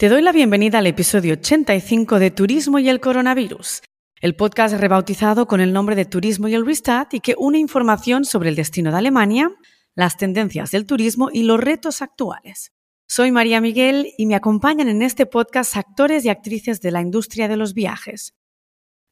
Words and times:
Te 0.00 0.08
doy 0.08 0.22
la 0.22 0.32
bienvenida 0.32 0.78
al 0.78 0.86
episodio 0.86 1.34
85 1.34 2.18
de 2.18 2.30
Turismo 2.30 2.78
y 2.78 2.88
el 2.88 3.00
Coronavirus, 3.00 3.82
el 4.22 4.34
podcast 4.34 4.74
rebautizado 4.76 5.46
con 5.46 5.60
el 5.60 5.74
nombre 5.74 5.94
de 5.94 6.06
Turismo 6.06 6.48
y 6.48 6.54
el 6.54 6.64
Restart 6.64 7.12
y 7.12 7.20
que 7.20 7.34
une 7.36 7.58
información 7.58 8.24
sobre 8.24 8.48
el 8.48 8.56
destino 8.56 8.92
de 8.92 8.96
Alemania, 8.96 9.50
las 9.94 10.16
tendencias 10.16 10.70
del 10.70 10.86
turismo 10.86 11.28
y 11.30 11.42
los 11.42 11.60
retos 11.60 12.00
actuales. 12.00 12.72
Soy 13.08 13.30
María 13.30 13.60
Miguel 13.60 14.14
y 14.16 14.24
me 14.24 14.36
acompañan 14.36 14.88
en 14.88 15.02
este 15.02 15.26
podcast 15.26 15.76
actores 15.76 16.24
y 16.24 16.30
actrices 16.30 16.80
de 16.80 16.92
la 16.92 17.02
industria 17.02 17.46
de 17.46 17.58
los 17.58 17.74
viajes. 17.74 18.32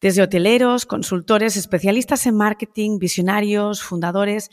Desde 0.00 0.22
hoteleros, 0.22 0.86
consultores, 0.86 1.58
especialistas 1.58 2.24
en 2.24 2.34
marketing, 2.34 2.98
visionarios, 2.98 3.82
fundadores 3.82 4.48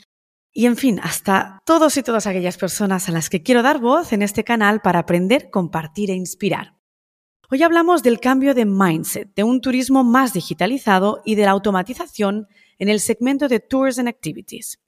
y 0.56 0.64
en 0.64 0.78
fin, 0.78 0.98
hasta 1.02 1.60
todos 1.66 1.98
y 1.98 2.02
todas 2.02 2.26
aquellas 2.26 2.56
personas 2.56 3.10
a 3.10 3.12
las 3.12 3.28
que 3.28 3.42
quiero 3.42 3.62
dar 3.62 3.78
voz 3.78 4.14
en 4.14 4.22
este 4.22 4.42
canal 4.42 4.80
para 4.80 5.00
aprender, 5.00 5.50
compartir 5.50 6.10
e 6.10 6.14
inspirar. 6.14 6.78
Hoy 7.50 7.62
hablamos 7.62 8.02
del 8.02 8.20
cambio 8.20 8.54
de 8.54 8.64
mindset, 8.64 9.34
de 9.34 9.44
un 9.44 9.60
turismo 9.60 10.02
más 10.02 10.32
digitalizado 10.32 11.20
y 11.26 11.34
de 11.34 11.44
la 11.44 11.50
automatización 11.50 12.46
en 12.78 12.88
el 12.88 13.00
segmento 13.00 13.48
de 13.48 13.60
Tours 13.60 13.98
and 13.98 14.08
Activities. 14.08 14.80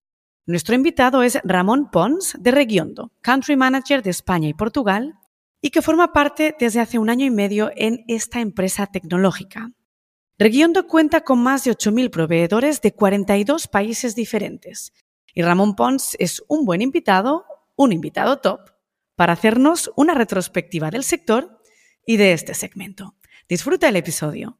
Nuestro 0.47 0.75
invitado 0.75 1.23
es 1.23 1.39
Ramón 1.45 1.91
Pons 1.91 2.39
de 2.41 2.51
Regiondo, 2.51 3.13
Country 3.21 3.59
Manager 3.59 4.03
de 4.03 4.09
España 4.09 4.49
y 4.49 4.55
Portugal, 4.55 5.17
y 5.61 5.69
que 5.69 5.83
forma 5.83 6.15
parte 6.15 6.57
desde 6.59 6.81
hace 6.81 6.99
un 6.99 7.11
año 7.11 7.27
y 7.27 7.31
medio 7.31 7.71
en 7.77 8.05
esta 8.09 8.41
empresa 8.41 8.87
tecnológica. 8.87 9.71
Regiondo 10.39 10.87
cuenta 10.87 11.21
con 11.25 11.43
más 11.43 11.65
de 11.65 11.73
8.000 11.73 12.09
proveedores 12.09 12.81
de 12.81 12.95
42 12.95 13.69
países 13.69 14.15
diferentes 14.15 14.95
y 15.39 15.43
Ramón 15.43 15.77
Pons 15.77 16.17
es 16.19 16.43
un 16.49 16.65
buen 16.65 16.83
invitado, 16.83 17.45
un 17.77 17.93
invitado 17.93 18.41
top, 18.41 18.59
para 19.15 19.35
hacernos 19.35 19.89
una 19.95 20.13
retrospectiva 20.15 20.91
del 20.91 21.05
sector 21.05 21.63
y 22.05 22.17
de 22.17 22.33
este 22.33 22.55
segmento. 22.55 23.15
Disfruta 23.49 23.89
el 23.89 23.95
episodio. 23.95 24.59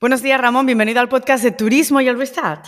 Buenos 0.00 0.20
días, 0.20 0.40
Ramón. 0.40 0.66
Bienvenido 0.66 0.98
al 0.98 1.08
podcast 1.08 1.44
de 1.44 1.52
Turismo 1.52 2.00
y 2.00 2.08
el 2.08 2.18
Restart. 2.18 2.66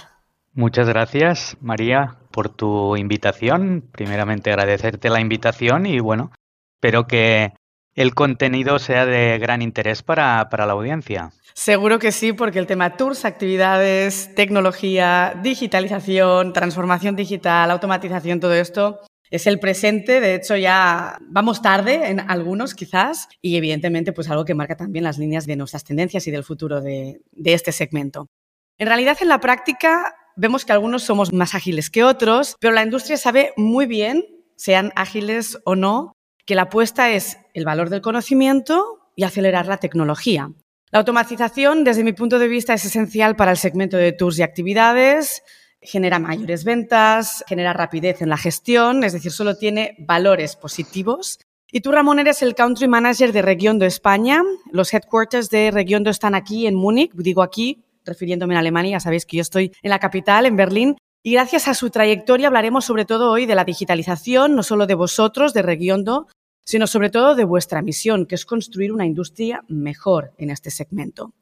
Muchas 0.52 0.88
gracias, 0.88 1.56
María, 1.60 2.20
por 2.30 2.50
tu 2.50 2.94
invitación. 2.94 3.88
Primeramente 3.90 4.50
agradecerte 4.50 5.10
la 5.10 5.20
invitación 5.20 5.86
y 5.86 5.98
bueno, 5.98 6.30
espero 6.76 7.08
que 7.08 7.52
el 7.96 8.14
contenido 8.14 8.78
sea 8.78 9.06
de 9.06 9.38
gran 9.38 9.62
interés 9.62 10.02
para, 10.02 10.46
la 10.50 10.72
audiencia. 10.72 11.32
Seguro 11.54 11.98
que 11.98 12.12
sí, 12.12 12.34
porque 12.34 12.58
el 12.58 12.66
tema 12.66 12.96
tours, 12.96 13.24
actividades, 13.24 14.34
tecnología, 14.34 15.34
digitalización, 15.42 16.52
transformación 16.52 17.16
digital, 17.16 17.70
automatización, 17.70 18.38
todo 18.38 18.52
esto 18.52 19.00
es 19.30 19.46
el 19.46 19.58
presente. 19.58 20.20
De 20.20 20.34
hecho, 20.34 20.56
ya 20.56 21.18
vamos 21.22 21.62
tarde 21.62 22.10
en 22.10 22.20
algunos 22.20 22.74
quizás 22.74 23.28
y 23.40 23.56
evidentemente 23.56 24.12
pues 24.12 24.28
algo 24.28 24.44
que 24.44 24.54
marca 24.54 24.76
también 24.76 25.02
las 25.02 25.16
líneas 25.16 25.46
de 25.46 25.56
nuestras 25.56 25.82
tendencias 25.82 26.26
y 26.26 26.30
del 26.30 26.44
futuro 26.44 26.82
de, 26.82 27.22
de 27.32 27.54
este 27.54 27.72
segmento. 27.72 28.28
En 28.76 28.88
realidad, 28.88 29.16
en 29.22 29.28
la 29.28 29.40
práctica 29.40 30.14
vemos 30.36 30.66
que 30.66 30.72
algunos 30.72 31.02
somos 31.02 31.32
más 31.32 31.54
ágiles 31.54 31.88
que 31.88 32.04
otros, 32.04 32.56
pero 32.60 32.74
la 32.74 32.82
industria 32.82 33.16
sabe 33.16 33.54
muy 33.56 33.86
bien, 33.86 34.22
sean 34.56 34.92
ágiles 34.94 35.58
o 35.64 35.74
no, 35.74 36.15
que 36.46 36.54
la 36.54 36.62
apuesta 36.62 37.10
es 37.10 37.38
el 37.54 37.64
valor 37.64 37.90
del 37.90 38.00
conocimiento 38.00 39.10
y 39.16 39.24
acelerar 39.24 39.66
la 39.66 39.78
tecnología. 39.78 40.50
La 40.92 41.00
automatización, 41.00 41.82
desde 41.82 42.04
mi 42.04 42.12
punto 42.12 42.38
de 42.38 42.48
vista, 42.48 42.72
es 42.72 42.84
esencial 42.84 43.34
para 43.34 43.50
el 43.50 43.56
segmento 43.56 43.96
de 43.96 44.12
tours 44.12 44.38
y 44.38 44.42
actividades, 44.42 45.42
genera 45.80 46.18
mayores 46.18 46.64
ventas, 46.64 47.44
genera 47.48 47.72
rapidez 47.72 48.22
en 48.22 48.28
la 48.28 48.36
gestión, 48.36 49.02
es 49.02 49.12
decir, 49.12 49.32
solo 49.32 49.56
tiene 49.56 49.96
valores 49.98 50.56
positivos. 50.56 51.40
Y 51.70 51.80
tú, 51.80 51.90
Ramón, 51.90 52.20
eres 52.20 52.42
el 52.42 52.54
Country 52.54 52.86
Manager 52.86 53.32
de 53.32 53.42
Regiondo 53.42 53.84
España. 53.84 54.42
Los 54.70 54.94
headquarters 54.94 55.50
de 55.50 55.72
Regiondo 55.72 56.10
están 56.10 56.36
aquí 56.36 56.68
en 56.68 56.76
Múnich, 56.76 57.12
digo 57.14 57.42
aquí, 57.42 57.84
refiriéndome 58.04 58.54
a 58.54 58.60
Alemania, 58.60 58.92
ya 58.92 59.00
sabéis 59.00 59.26
que 59.26 59.38
yo 59.38 59.42
estoy 59.42 59.72
en 59.82 59.90
la 59.90 59.98
capital, 59.98 60.46
en 60.46 60.56
Berlín, 60.56 60.96
y 61.26 61.32
gracias 61.32 61.66
a 61.66 61.74
su 61.74 61.90
trayectoria 61.90 62.46
hablaremos 62.46 62.84
sobre 62.84 63.04
todo 63.04 63.32
hoy 63.32 63.46
de 63.46 63.56
la 63.56 63.64
digitalización, 63.64 64.54
no 64.54 64.62
solo 64.62 64.86
de 64.86 64.94
vosotros, 64.94 65.52
de 65.54 65.62
Regiondo, 65.62 66.28
sino 66.66 66.86
sobre 66.86 67.10
todo 67.10 67.34
de 67.34 67.44
vuestra 67.44 67.80
misión, 67.80 68.26
que 68.26 68.34
es 68.34 68.44
construir 68.44 68.92
una 68.92 69.06
industria 69.06 69.62
mejor 69.68 70.34
en 70.36 70.50
este 70.50 70.70
segmento. 70.70 71.32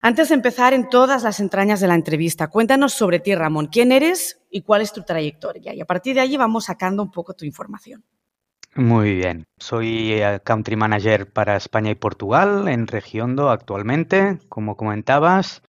Antes 0.00 0.28
de 0.28 0.34
empezar 0.34 0.74
en 0.74 0.88
todas 0.88 1.22
las 1.22 1.40
entrañas 1.40 1.80
de 1.80 1.86
la 1.86 1.94
entrevista, 1.94 2.48
cuéntanos 2.48 2.92
sobre 2.92 3.20
ti, 3.20 3.34
Ramón. 3.34 3.68
¿Quién 3.68 3.92
eres 3.92 4.40
y 4.50 4.62
cuál 4.62 4.82
es 4.82 4.92
tu 4.92 5.02
trayectoria? 5.02 5.74
Y 5.74 5.80
a 5.80 5.86
partir 5.86 6.14
de 6.14 6.20
allí 6.20 6.36
vamos 6.36 6.66
sacando 6.66 7.02
un 7.02 7.10
poco 7.10 7.34
tu 7.34 7.44
información. 7.44 8.04
Muy 8.74 9.14
bien. 9.14 9.46
Soy 9.58 10.12
eh, 10.12 10.40
Country 10.44 10.76
Manager 10.76 11.32
para 11.32 11.56
España 11.56 11.90
y 11.90 11.94
Portugal 11.94 12.68
en 12.68 12.86
Regiondo 12.86 13.50
actualmente, 13.50 14.38
como 14.48 14.76
comentabas. 14.76 15.62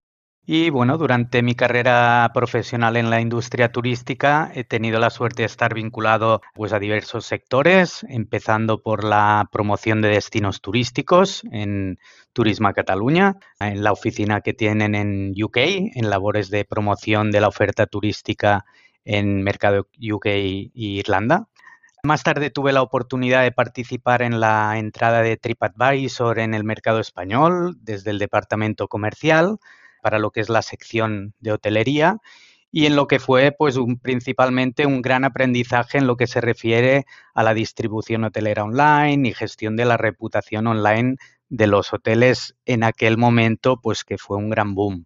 Y 0.51 0.71
bueno, 0.71 0.97
durante 0.97 1.43
mi 1.43 1.53
carrera 1.53 2.31
profesional 2.33 2.97
en 2.97 3.11
la 3.11 3.21
industria 3.21 3.71
turística 3.71 4.51
he 4.55 4.63
tenido 4.63 4.99
la 4.99 5.11
suerte 5.11 5.43
de 5.43 5.45
estar 5.45 5.75
vinculado 5.75 6.41
pues, 6.55 6.73
a 6.73 6.79
diversos 6.79 7.27
sectores, 7.27 8.03
empezando 8.09 8.81
por 8.81 9.03
la 9.03 9.47
promoción 9.51 10.01
de 10.01 10.09
destinos 10.09 10.59
turísticos 10.59 11.43
en 11.51 11.99
Turisma 12.33 12.73
Cataluña, 12.73 13.35
en 13.59 13.83
la 13.83 13.91
oficina 13.91 14.41
que 14.41 14.55
tienen 14.55 14.95
en 14.95 15.33
UK, 15.39 15.57
en 15.93 16.09
labores 16.09 16.49
de 16.49 16.65
promoción 16.65 17.29
de 17.29 17.41
la 17.41 17.47
oferta 17.47 17.85
turística 17.85 18.65
en 19.05 19.43
mercado 19.43 19.87
UK 20.01 20.25
e 20.25 20.71
Irlanda. 20.73 21.47
Más 22.01 22.23
tarde 22.23 22.49
tuve 22.49 22.71
la 22.71 22.81
oportunidad 22.81 23.43
de 23.43 23.51
participar 23.51 24.23
en 24.23 24.39
la 24.39 24.79
entrada 24.79 25.21
de 25.21 25.37
TripAdvisor 25.37 26.39
en 26.39 26.55
el 26.55 26.63
mercado 26.63 27.01
español 27.01 27.77
desde 27.81 28.09
el 28.09 28.17
departamento 28.17 28.87
comercial 28.87 29.59
para 30.01 30.19
lo 30.19 30.31
que 30.31 30.41
es 30.41 30.49
la 30.49 30.61
sección 30.61 31.33
de 31.39 31.51
hotelería 31.51 32.17
y 32.71 32.85
en 32.85 32.95
lo 32.95 33.07
que 33.07 33.19
fue 33.19 33.51
pues 33.57 33.77
principalmente 34.01 34.85
un 34.85 35.01
gran 35.01 35.23
aprendizaje 35.23 35.97
en 35.97 36.07
lo 36.07 36.17
que 36.17 36.27
se 36.27 36.41
refiere 36.41 37.05
a 37.33 37.43
la 37.43 37.53
distribución 37.53 38.23
hotelera 38.23 38.63
online 38.63 39.27
y 39.27 39.33
gestión 39.33 39.75
de 39.75 39.85
la 39.85 39.97
reputación 39.97 40.67
online 40.67 41.15
de 41.49 41.67
los 41.67 41.93
hoteles 41.93 42.55
en 42.65 42.83
aquel 42.83 43.17
momento 43.17 43.79
pues 43.81 44.03
que 44.03 44.17
fue 44.17 44.37
un 44.37 44.49
gran 44.49 44.75
boom. 44.75 45.05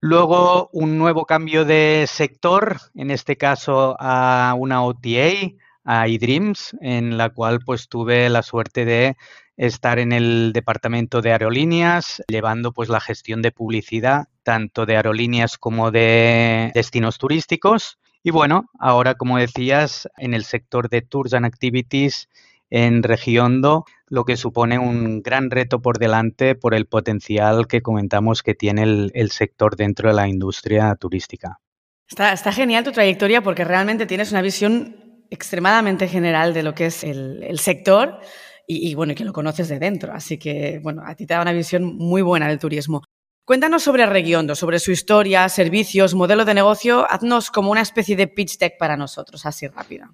Luego 0.00 0.68
un 0.72 0.98
nuevo 0.98 1.24
cambio 1.24 1.64
de 1.64 2.04
sector, 2.06 2.76
en 2.94 3.10
este 3.10 3.36
caso 3.36 3.96
a 3.98 4.54
una 4.58 4.84
OTA, 4.84 5.54
a 5.84 6.08
eDreams, 6.08 6.76
en 6.80 7.16
la 7.16 7.30
cual 7.30 7.60
pues 7.64 7.88
tuve 7.88 8.28
la 8.28 8.42
suerte 8.42 8.84
de 8.84 9.16
estar 9.56 9.98
en 9.98 10.12
el 10.12 10.52
departamento 10.52 11.22
de 11.22 11.32
aerolíneas, 11.32 12.22
llevando 12.28 12.72
pues 12.72 12.88
la 12.88 13.00
gestión 13.00 13.42
de 13.42 13.52
publicidad 13.52 14.26
tanto 14.42 14.86
de 14.86 14.96
aerolíneas 14.96 15.58
como 15.58 15.90
de 15.90 16.70
destinos 16.74 17.18
turísticos. 17.18 17.98
Y 18.22 18.30
bueno, 18.30 18.70
ahora 18.78 19.14
como 19.14 19.38
decías, 19.38 20.08
en 20.16 20.34
el 20.34 20.44
sector 20.44 20.88
de 20.88 21.02
Tours 21.02 21.34
and 21.34 21.46
Activities 21.46 22.28
en 22.70 23.02
Regiondo, 23.02 23.84
lo 24.08 24.24
que 24.24 24.36
supone 24.36 24.78
un 24.78 25.22
gran 25.22 25.50
reto 25.50 25.80
por 25.80 25.98
delante 25.98 26.54
por 26.54 26.74
el 26.74 26.86
potencial 26.86 27.66
que 27.66 27.82
comentamos 27.82 28.42
que 28.42 28.54
tiene 28.54 28.82
el, 28.82 29.30
sector 29.30 29.76
dentro 29.76 30.08
de 30.08 30.14
la 30.14 30.28
industria 30.28 30.94
turística. 30.94 31.60
Está, 32.08 32.32
está, 32.32 32.52
genial 32.52 32.84
tu 32.84 32.92
trayectoria 32.92 33.42
porque 33.42 33.64
realmente 33.64 34.06
tienes 34.06 34.30
una 34.30 34.42
visión 34.42 34.96
extremadamente 35.30 36.08
general 36.08 36.52
de 36.54 36.62
lo 36.62 36.74
que 36.74 36.86
es 36.86 37.04
el, 37.04 37.42
el 37.42 37.58
sector 37.58 38.20
y, 38.66 38.94
bueno, 38.94 39.14
que 39.14 39.24
lo 39.24 39.32
conoces 39.32 39.68
de 39.68 39.78
dentro. 39.78 40.12
Así 40.12 40.38
que, 40.38 40.80
bueno, 40.82 41.02
a 41.04 41.14
ti 41.14 41.26
te 41.26 41.34
da 41.34 41.42
una 41.42 41.52
visión 41.52 41.84
muy 41.96 42.22
buena 42.22 42.48
del 42.48 42.58
turismo. 42.58 43.02
Cuéntanos 43.44 43.82
sobre 43.82 44.06
Regiondo, 44.06 44.54
sobre 44.54 44.78
su 44.78 44.90
historia, 44.90 45.48
servicios, 45.48 46.14
modelo 46.14 46.44
de 46.44 46.54
negocio. 46.54 47.06
Haznos 47.10 47.50
como 47.50 47.70
una 47.70 47.82
especie 47.82 48.16
de 48.16 48.26
pitch 48.26 48.58
deck 48.58 48.78
para 48.78 48.96
nosotros, 48.96 49.44
así 49.44 49.66
rápida. 49.68 50.10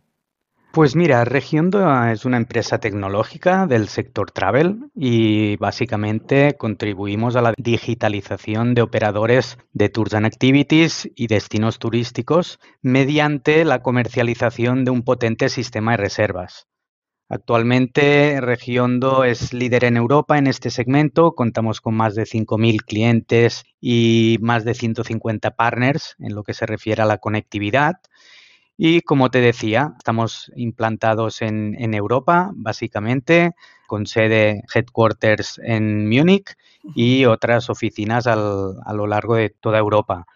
Pues 0.73 0.95
mira, 0.95 1.25
Regiondo 1.25 2.05
es 2.07 2.25
una 2.25 2.37
empresa 2.37 2.79
tecnológica 2.79 3.67
del 3.67 3.89
sector 3.89 4.31
travel 4.31 4.91
y 4.95 5.57
básicamente 5.57 6.57
contribuimos 6.57 7.35
a 7.35 7.43
la 7.43 7.55
digitalización 7.57 8.75
de 8.75 8.83
operadores 8.83 9.59
de 9.73 9.89
tours 9.89 10.15
and 10.15 10.27
activities 10.27 11.11
y 11.17 11.27
destinos 11.27 11.81
turísticos 11.81 12.61
mediante 12.83 13.65
la 13.65 13.83
comercialización 13.83 14.85
de 14.85 14.93
un 14.93 15.03
potente 15.03 15.49
sistema 15.49 15.93
de 15.93 15.97
reservas. 15.97 16.69
Actualmente 17.33 18.41
Regiondo 18.41 19.23
es 19.23 19.53
líder 19.53 19.85
en 19.85 19.97
Europa 19.97 20.37
en 20.37 20.49
este 20.49 20.69
segmento. 20.69 21.37
Contamos 21.37 21.81
con 21.81 21.95
más 21.95 22.17
de 22.17 22.25
5.000 22.25 22.83
clientes 22.85 23.63
y 23.81 24.39
más 24.41 24.65
de 24.65 24.75
150 24.75 25.53
partners 25.53 26.17
en 26.19 26.35
lo 26.35 26.43
que 26.43 26.55
se 26.55 26.67
refiere 26.67 27.03
a 27.03 27.07
la 27.07 27.19
conectividad. 27.19 28.01
Y 28.77 29.03
como 29.03 29.31
te 29.31 29.41
decía, 29.41 29.95
estamos 29.97 30.51
implantados 30.57 31.41
en, 31.41 31.95
Europa, 31.95 32.51
básicamente, 32.53 33.53
con 33.87 34.07
sede 34.07 34.65
headquarters 34.75 35.61
en 35.63 36.09
Múnich 36.09 36.57
y 36.97 37.27
otras 37.27 37.71
oficinas 37.71 38.27
a 38.27 38.35
lo 38.35 39.07
largo 39.07 39.37
de 39.37 39.51
toda 39.51 39.79
Europa. 39.79 40.27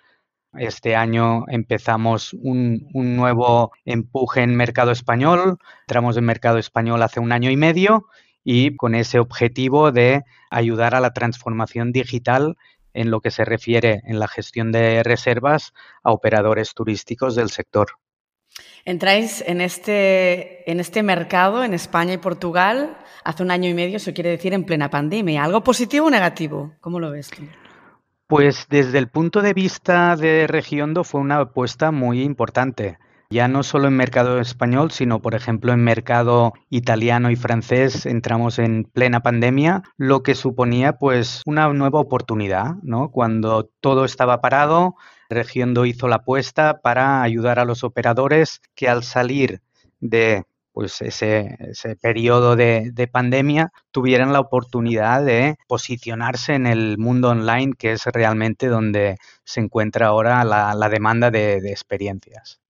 Este 0.58 0.94
año 0.94 1.44
empezamos 1.48 2.32
un, 2.34 2.86
nuevo 2.92 3.72
empuje 3.84 4.42
en 4.42 4.54
mercado 4.54 4.90
español. 4.92 5.58
Entramos 5.82 6.16
en 6.16 6.24
mercado 6.24 6.58
español 6.58 7.02
hace 7.02 7.20
un 7.20 7.32
año 7.32 7.50
y 7.50 7.56
medio 7.56 8.06
y 8.44 8.76
con 8.76 8.94
ese 8.94 9.18
objetivo 9.18 9.90
de 9.90 10.22
ayudar 10.50 10.94
a 10.94 11.00
la 11.00 11.12
transformación 11.12 11.92
digital 11.92 12.56
en 12.92 13.10
lo 13.10 13.20
que 13.20 13.30
se 13.30 13.44
refiere 13.44 14.02
en 14.04 14.20
la 14.20 14.28
gestión 14.28 14.70
de 14.70 15.02
reservas 15.02 15.72
a 16.02 16.12
operadores 16.12 16.74
turísticos 16.74 17.34
del 17.34 17.50
sector. 17.50 17.88
Entráis 18.84 19.42
en 19.46 19.60
este, 19.60 20.70
en 20.70 20.78
este 20.78 21.02
mercado 21.02 21.64
en 21.64 21.74
España 21.74 22.12
y 22.12 22.18
Portugal 22.18 22.96
hace 23.24 23.42
un 23.42 23.50
año 23.50 23.68
y 23.68 23.74
medio, 23.74 23.96
eso 23.96 24.12
quiere 24.12 24.30
decir 24.30 24.52
en 24.52 24.64
plena 24.64 24.90
pandemia. 24.90 25.42
¿Algo 25.42 25.64
positivo 25.64 26.06
o 26.06 26.10
negativo? 26.10 26.74
¿Cómo 26.80 27.00
lo 27.00 27.10
ves 27.10 27.30
tú? 27.30 27.42
Pues 28.26 28.66
desde 28.70 28.98
el 28.98 29.08
punto 29.08 29.42
de 29.42 29.54
vista 29.54 30.16
de 30.16 30.46
Regiondo 30.46 31.04
fue 31.04 31.20
una 31.20 31.38
apuesta 31.38 31.90
muy 31.90 32.22
importante 32.22 32.98
ya 33.34 33.48
no 33.48 33.64
solo 33.64 33.88
en 33.88 33.96
mercado 33.96 34.38
español, 34.38 34.92
sino 34.92 35.20
por 35.20 35.34
ejemplo 35.34 35.72
en 35.72 35.82
mercado 35.82 36.52
italiano 36.70 37.30
y 37.30 37.36
francés 37.36 38.06
entramos 38.06 38.60
en 38.60 38.84
plena 38.84 39.20
pandemia, 39.20 39.82
lo 39.96 40.22
que 40.22 40.36
suponía 40.36 40.98
pues 40.98 41.42
una 41.44 41.68
nueva 41.72 41.98
oportunidad, 42.00 42.76
¿no? 42.82 43.10
Cuando 43.10 43.70
todo 43.80 44.04
estaba 44.04 44.40
parado, 44.40 44.94
Regiondo 45.28 45.84
hizo 45.84 46.06
la 46.06 46.16
apuesta 46.16 46.80
para 46.80 47.22
ayudar 47.22 47.58
a 47.58 47.64
los 47.64 47.82
operadores 47.82 48.60
que 48.76 48.88
al 48.88 49.02
salir 49.02 49.62
de 49.98 50.44
pues 50.74 51.00
ese, 51.00 51.56
ese 51.60 51.96
periodo 51.96 52.56
de, 52.56 53.08
pandemia 53.10 53.72
tuvieran 53.92 54.34
la 54.34 54.40
oportunidad 54.40 55.24
de 55.24 55.56
posicionarse 55.66 56.54
en 56.54 56.66
el 56.66 56.98
mundo 56.98 57.30
online, 57.30 57.72
que 57.78 57.92
es 57.92 58.04
realmente 58.04 58.66
donde 58.66 59.16
se 59.44 59.60
encuentra 59.60 60.08
ahora 60.08 60.44
la, 60.44 60.88
demanda 60.90 61.30
de 61.30 61.70
experiencias. 61.70 62.60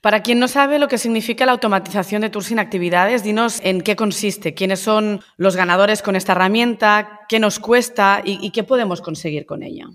Para 0.00 0.22
quien 0.22 0.38
no 0.38 0.48
sabe 0.48 0.78
lo 0.78 0.88
que 0.88 0.98
significa 0.98 1.46
la 1.46 1.52
automatización 1.52 2.22
de 2.22 2.30
tours 2.30 2.46
sin 2.46 2.58
actividades, 2.58 3.22
dinos 3.22 3.60
en 3.62 3.82
qué 3.82 3.94
consiste, 3.94 4.54
quiénes 4.54 4.80
son 4.80 5.20
los 5.36 5.54
ganadores 5.54 6.02
con 6.02 6.16
esta 6.16 6.32
herramienta, 6.32 7.20
qué 7.28 7.38
nos 7.38 7.58
cuesta 7.58 8.22
y, 8.24 8.50
qué 8.50 8.64
podemos 8.64 9.00
conseguir 9.00 9.46
con 9.46 9.62
ella. 9.62 9.86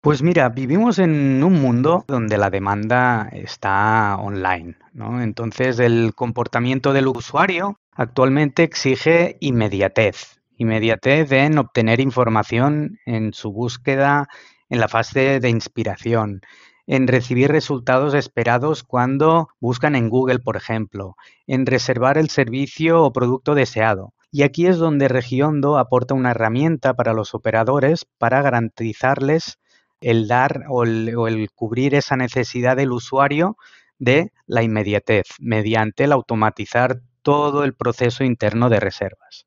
Pues 0.00 0.22
mira, 0.22 0.48
vivimos 0.48 1.00
en 1.00 1.42
un 1.42 1.60
mundo 1.60 2.04
donde 2.06 2.38
la 2.38 2.50
demanda 2.50 3.28
está 3.32 4.16
online, 4.16 4.76
¿no? 4.92 5.20
Entonces 5.20 5.80
el 5.80 6.14
comportamiento 6.14 6.92
del 6.92 7.08
usuario 7.08 7.80
actualmente 7.94 8.62
exige 8.62 9.36
inmediatez, 9.40 10.40
inmediatez 10.56 11.32
en 11.32 11.58
obtener 11.58 11.98
información 11.98 13.00
en 13.06 13.32
su 13.32 13.52
búsqueda 13.52 14.28
en 14.68 14.78
la 14.78 14.86
fase 14.86 15.40
de 15.40 15.50
inspiración, 15.50 16.42
en 16.86 17.08
recibir 17.08 17.50
resultados 17.50 18.14
esperados 18.14 18.84
cuando 18.84 19.48
buscan 19.58 19.96
en 19.96 20.10
Google, 20.10 20.38
por 20.38 20.56
ejemplo, 20.56 21.16
en 21.48 21.66
reservar 21.66 22.18
el 22.18 22.30
servicio 22.30 23.02
o 23.02 23.12
producto 23.12 23.56
deseado. 23.56 24.14
Y 24.30 24.42
aquí 24.42 24.68
es 24.68 24.76
donde 24.76 25.08
Regiondo 25.08 25.76
aporta 25.76 26.14
una 26.14 26.30
herramienta 26.30 26.94
para 26.94 27.14
los 27.14 27.34
operadores 27.34 28.06
para 28.18 28.42
garantizarles 28.42 29.58
el 30.00 30.28
dar 30.28 30.64
o 30.68 30.84
el, 30.84 31.48
cubrir 31.54 31.94
esa 31.94 32.16
necesidad 32.16 32.76
del 32.76 32.92
usuario 32.92 33.56
de 33.98 34.32
la 34.46 34.62
inmediatez 34.62 35.26
mediante 35.40 36.04
el 36.04 36.12
automatizar 36.12 37.00
todo 37.22 37.64
el 37.64 37.74
proceso 37.74 38.24
interno 38.24 38.68
de 38.68 38.80
reservas. 38.80 39.46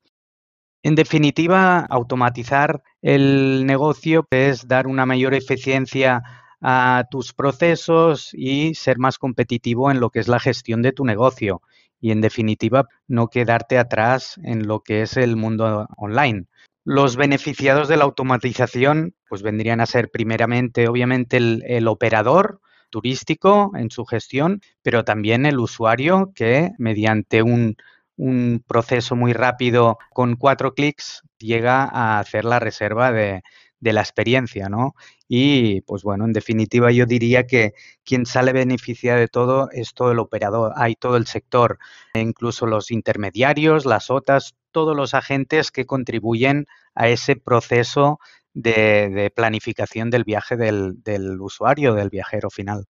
En 0.82 0.94
definitiva, 0.94 1.80
automatizar 1.80 2.82
el 3.02 3.66
negocio 3.66 4.26
es 4.30 4.66
dar 4.66 4.86
una 4.86 5.06
mayor 5.06 5.34
eficiencia 5.34 6.22
a 6.60 7.04
tus 7.10 7.32
procesos 7.32 8.30
y 8.32 8.74
ser 8.74 8.98
más 8.98 9.18
competitivo 9.18 9.90
en 9.90 10.00
lo 10.00 10.10
que 10.10 10.20
es 10.20 10.28
la 10.28 10.40
gestión 10.40 10.82
de 10.82 10.92
tu 10.92 11.04
negocio 11.04 11.62
y 12.00 12.10
en 12.10 12.20
definitiva 12.20 12.88
no 13.06 13.28
quedarte 13.28 13.78
atrás 13.78 14.38
en 14.42 14.66
lo 14.66 14.80
que 14.80 15.02
es 15.02 15.16
el 15.16 15.36
mundo 15.36 15.86
online. 15.96 16.46
Los 16.84 17.16
beneficiados 17.16 17.88
de 17.88 17.96
la 17.96 18.04
automatización 18.04 19.14
pues 19.28 19.42
vendrían 19.42 19.80
a 19.80 19.86
ser 19.86 20.10
primeramente 20.10 20.88
obviamente 20.88 21.36
el, 21.36 21.86
operador 21.86 22.60
turístico 22.90 23.70
en 23.76 23.90
su 23.90 24.04
gestión, 24.04 24.60
pero 24.82 25.04
también 25.04 25.46
el 25.46 25.58
usuario 25.58 26.32
que 26.34 26.72
mediante 26.78 27.42
un, 27.42 27.76
un 28.16 28.64
proceso 28.66 29.14
muy 29.14 29.32
rápido 29.32 29.98
con 30.10 30.34
cuatro 30.36 30.74
clics 30.74 31.22
llega 31.38 31.84
a 31.84 32.18
hacer 32.18 32.44
la 32.44 32.58
reserva 32.58 33.12
de, 33.12 33.42
de 33.82 33.92
la 33.92 34.00
experiencia, 34.00 34.68
¿no? 34.68 34.94
Y 35.28 35.80
pues 35.82 36.04
bueno, 36.04 36.24
en 36.24 36.32
definitiva 36.32 36.92
yo 36.92 37.04
diría 37.04 37.48
que 37.48 37.72
quien 38.04 38.26
sale 38.26 38.52
beneficiado 38.52 39.18
de 39.18 39.26
todo 39.26 39.68
es 39.72 39.92
todo 39.92 40.12
el 40.12 40.20
operador, 40.20 40.72
hay 40.76 40.94
todo 40.94 41.16
el 41.16 41.26
sector, 41.26 41.78
e 42.14 42.20
incluso 42.20 42.66
los 42.66 42.92
intermediarios, 42.92 43.84
las 43.84 44.08
OTAs, 44.08 44.54
todos 44.70 44.96
los 44.96 45.14
agentes 45.14 45.72
que 45.72 45.84
contribuyen 45.84 46.66
a 46.94 47.08
ese 47.08 47.34
proceso 47.34 48.20
de, 48.54 49.32
planificación 49.34 50.10
del 50.10 50.22
viaje 50.22 50.56
del, 50.56 51.02
del 51.02 51.40
usuario, 51.40 51.94
del 51.94 52.08
viajero 52.08 52.48
final. 52.48 52.84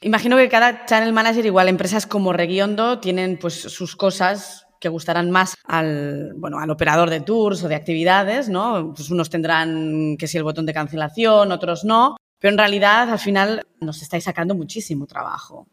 Imagino 0.00 0.36
que 0.36 0.48
cada 0.48 0.86
channel 0.86 1.12
manager, 1.12 1.46
igual 1.46 1.68
empresas 1.68 2.08
como 2.08 2.32
Regiondo, 2.32 2.98
tienen 2.98 3.38
pues 3.38 3.54
sus 3.54 3.94
cosas 3.94 4.66
que 4.82 4.88
gustarán 4.88 5.30
más 5.30 5.56
al, 5.64 6.34
bueno, 6.36 6.58
al 6.58 6.68
operador 6.68 7.08
de 7.08 7.20
tours 7.20 7.62
o 7.62 7.68
de 7.68 7.76
actividades, 7.76 8.48
¿no? 8.48 8.92
Pues 8.94 9.10
unos 9.10 9.30
tendrán 9.30 10.16
que 10.18 10.26
si 10.26 10.36
el 10.36 10.42
botón 10.42 10.66
de 10.66 10.74
cancelación, 10.74 11.52
otros 11.52 11.84
no, 11.84 12.16
pero 12.40 12.50
en 12.50 12.58
realidad 12.58 13.08
al 13.08 13.20
final 13.20 13.64
nos 13.80 14.02
estáis 14.02 14.24
sacando 14.24 14.56
muchísimo 14.56 15.06
trabajo. 15.06 15.68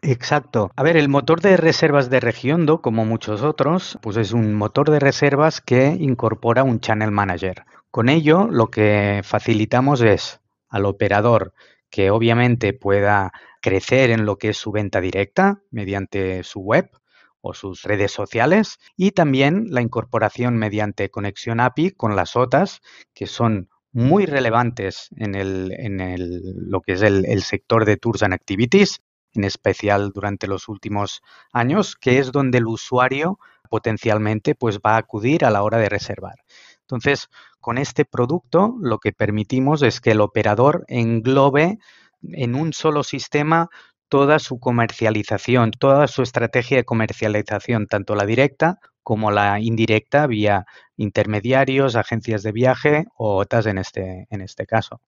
Exacto. 0.00 0.70
A 0.74 0.82
ver, 0.82 0.96
el 0.96 1.10
motor 1.10 1.42
de 1.42 1.58
reservas 1.58 2.08
de 2.08 2.20
Regiondo, 2.20 2.80
como 2.80 3.04
muchos 3.04 3.42
otros, 3.42 3.98
pues 4.00 4.16
es 4.16 4.32
un 4.32 4.54
motor 4.54 4.90
de 4.90 5.00
reservas 5.00 5.60
que 5.60 5.88
incorpora 5.88 6.62
un 6.62 6.80
channel 6.80 7.10
manager. 7.10 7.64
Con 7.90 8.08
ello, 8.08 8.48
lo 8.50 8.70
que 8.70 9.20
facilitamos 9.22 10.00
es 10.00 10.40
al 10.70 10.86
operador 10.86 11.52
que 11.90 12.10
obviamente 12.10 12.72
pueda 12.72 13.32
crecer 13.60 14.10
en 14.10 14.24
lo 14.24 14.36
que 14.36 14.50
es 14.50 14.56
su 14.56 14.72
venta 14.72 15.00
directa 15.00 15.60
mediante 15.70 16.42
su 16.42 16.60
web, 16.60 16.90
o 17.40 17.54
sus 17.54 17.82
redes 17.82 18.12
sociales 18.12 18.78
y 18.96 19.12
también 19.12 19.66
la 19.70 19.82
incorporación 19.82 20.56
mediante 20.56 21.10
conexión 21.10 21.60
API 21.60 21.92
con 21.92 22.16
las 22.16 22.36
OTAs, 22.36 22.80
que 23.14 23.26
son 23.26 23.68
muy 23.92 24.26
relevantes 24.26 25.08
en, 25.16 25.34
el, 25.34 25.72
en 25.72 26.00
el, 26.00 26.42
lo 26.68 26.80
que 26.80 26.92
es 26.92 27.02
el, 27.02 27.24
el 27.26 27.42
sector 27.42 27.84
de 27.84 27.96
Tours 27.96 28.22
and 28.22 28.34
Activities, 28.34 29.00
en 29.34 29.44
especial 29.44 30.10
durante 30.12 30.46
los 30.46 30.68
últimos 30.68 31.22
años, 31.52 31.96
que 31.96 32.18
es 32.18 32.32
donde 32.32 32.58
el 32.58 32.66
usuario 32.66 33.38
potencialmente 33.68 34.54
pues, 34.54 34.78
va 34.78 34.94
a 34.94 34.98
acudir 34.98 35.44
a 35.44 35.50
la 35.50 35.62
hora 35.62 35.78
de 35.78 35.88
reservar. 35.88 36.36
Entonces, 36.80 37.28
con 37.60 37.78
este 37.78 38.04
producto 38.04 38.74
lo 38.80 38.98
que 38.98 39.12
permitimos 39.12 39.82
es 39.82 40.00
que 40.00 40.12
el 40.12 40.20
operador 40.20 40.84
englobe 40.88 41.78
en 42.22 42.54
un 42.54 42.72
solo 42.72 43.02
sistema 43.02 43.68
toda 44.08 44.38
su 44.38 44.58
comercialización, 44.58 45.70
toda 45.70 46.06
su 46.06 46.22
estrategia 46.22 46.78
de 46.78 46.84
comercialización, 46.84 47.86
tanto 47.86 48.14
la 48.14 48.26
directa 48.26 48.78
como 49.02 49.30
la 49.30 49.60
indirecta 49.60 50.26
vía 50.26 50.66
intermediarios, 50.96 51.96
agencias 51.96 52.42
de 52.42 52.52
viaje 52.52 53.04
o 53.16 53.36
otras 53.36 53.66
en 53.66 53.78
este, 53.78 54.26
en 54.30 54.40
este 54.40 54.66
caso. 54.66 55.00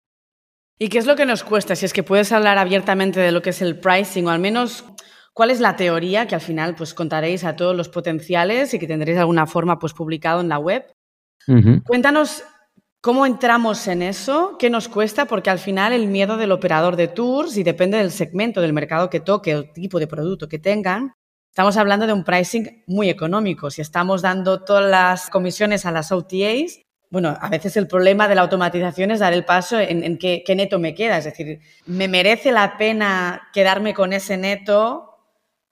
¿Y 0.79 0.89
qué 0.89 0.99
es 0.99 1.07
lo 1.07 1.17
que 1.17 1.27
nos 1.27 1.45
cuesta? 1.45 1.77
Si 1.77 1.85
es 1.85 1.93
que 1.93 2.03
puedes 2.03 2.33
hablar 2.33 2.57
abiertamente 2.57 3.21
de 3.21 3.33
lo 3.33 3.43
que 3.43 3.51
es 3.51 3.61
el 3.61 3.79
pricing 3.79 4.27
o 4.27 4.31
al 4.31 4.39
menos 4.39 4.87
cuál 5.35 5.51
es 5.51 5.61
la 5.61 5.77
teoría 5.77 6.27
que 6.27 6.35
al 6.35 6.41
final 6.41 6.75
pues 6.75 6.95
contaréis 6.95 7.45
a 7.45 7.57
todos 7.57 7.77
los 7.77 7.91
potenciales 7.91 8.73
y 8.73 8.79
que 8.79 8.87
tendréis 8.87 9.17
de 9.17 9.21
alguna 9.21 9.47
forma 9.47 9.79
pues 9.79 9.93
publicado 9.93 10.41
en 10.41 10.49
la 10.49 10.59
web. 10.59 10.87
Cuéntanos 11.85 12.45
¿Cómo 13.03 13.25
entramos 13.25 13.89
en 13.89 14.03
eso? 14.03 14.57
¿Qué 14.59 14.69
nos 14.69 14.87
cuesta? 14.89 15.25
Porque 15.25 15.49
al 15.49 15.59
final 15.59 15.95
el 15.95 16.07
miedo 16.07 16.37
del 16.37 16.53
operador 16.53 16.97
de 16.97 17.09
tours, 17.09 17.57
y 17.57 17.63
depende 17.63 17.97
del 17.97 18.11
segmento 18.11 18.61
del 18.61 18.75
mercado 18.75 19.09
que 19.09 19.21
toque, 19.21 19.53
el 19.53 19.73
tipo 19.73 19.99
de 19.99 20.07
producto 20.07 20.49
que 20.49 20.59
tengan, 20.59 21.15
estamos 21.49 21.79
hablando 21.79 22.07
de 22.07 22.13
un 22.13 22.25
pricing 22.25 22.85
muy 22.87 23.09
económico. 23.09 23.71
Si 23.71 23.81
estamos 23.81 24.21
dando 24.21 24.65
todas 24.65 24.91
las 24.91 25.31
comisiones 25.31 25.87
a 25.87 25.93
las 25.93 26.13
OTAs, 26.13 26.83
bueno, 27.09 27.39
a 27.41 27.49
veces 27.49 27.75
el 27.79 27.89
problema 27.89 28.29
de 28.29 28.35
la 28.35 28.43
automatización 28.43 29.13
es 29.13 29.21
dar 29.21 29.33
el 29.33 29.47
paso 29.47 29.81
en, 29.81 30.19
qué, 30.19 30.45
neto 30.55 30.79
me 30.79 30.95
queda. 30.95 31.17
Es 31.17 31.25
decir, 31.25 31.59
¿me 31.87 32.07
merece 32.07 32.53
la 32.53 32.77
pena 32.77 33.49
quedarme 33.55 33.95
con 33.95 34.13
ese 34.13 34.37
neto 34.37 35.07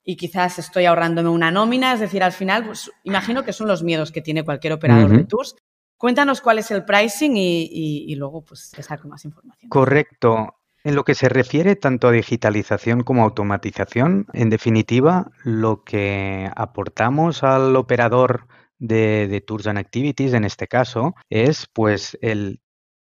y 0.02 0.16
quizás 0.16 0.58
estoy 0.58 0.86
ahorrándome 0.86 1.28
una 1.28 1.50
nómina? 1.50 1.92
Es 1.92 2.00
decir, 2.00 2.22
al 2.22 2.32
final, 2.32 2.64
pues 2.64 2.90
imagino 3.04 3.44
que 3.44 3.52
son 3.52 3.68
los 3.68 3.82
miedos 3.82 4.12
que 4.12 4.22
tiene 4.22 4.46
cualquier 4.46 4.72
operador 4.72 5.10
de 5.10 5.24
tours 5.24 5.54
Cuéntanos 5.98 6.40
cuál 6.40 6.60
es 6.60 6.70
el 6.70 6.84
pricing 6.84 7.32
y, 7.36 8.14
luego 8.14 8.44
pues 8.44 8.70
te 8.70 8.82
saco 8.82 9.08
más 9.08 9.24
información. 9.24 9.68
Correcto. 9.68 10.54
En 10.84 10.94
lo 10.94 11.04
que 11.04 11.16
se 11.16 11.28
refiere 11.28 11.74
tanto 11.74 12.08
a 12.08 12.12
digitalización 12.12 13.02
como 13.02 13.24
automatización, 13.24 14.26
en 14.32 14.48
definitiva, 14.48 15.32
lo 15.42 15.82
que 15.82 16.48
aportamos 16.54 17.42
al 17.42 17.74
operador 17.74 18.46
de, 18.78 19.26
de, 19.26 19.40
Tours 19.40 19.66
and 19.66 19.78
Activities, 19.78 20.34
en 20.34 20.44
este 20.44 20.68
caso, 20.68 21.14
es 21.30 21.66
pues 21.72 22.16
el 22.22 22.60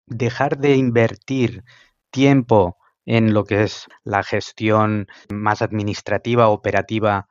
dejar 0.06 0.58
de 0.58 0.76
invertir 0.76 1.64
tiempo 2.10 2.78
en 3.06 3.34
lo 3.34 3.44
que 3.44 3.64
es 3.64 3.86
la 4.04 4.22
gestión 4.22 5.08
más 5.28 5.62
administrativa, 5.62 6.48
operativa, 6.48 7.28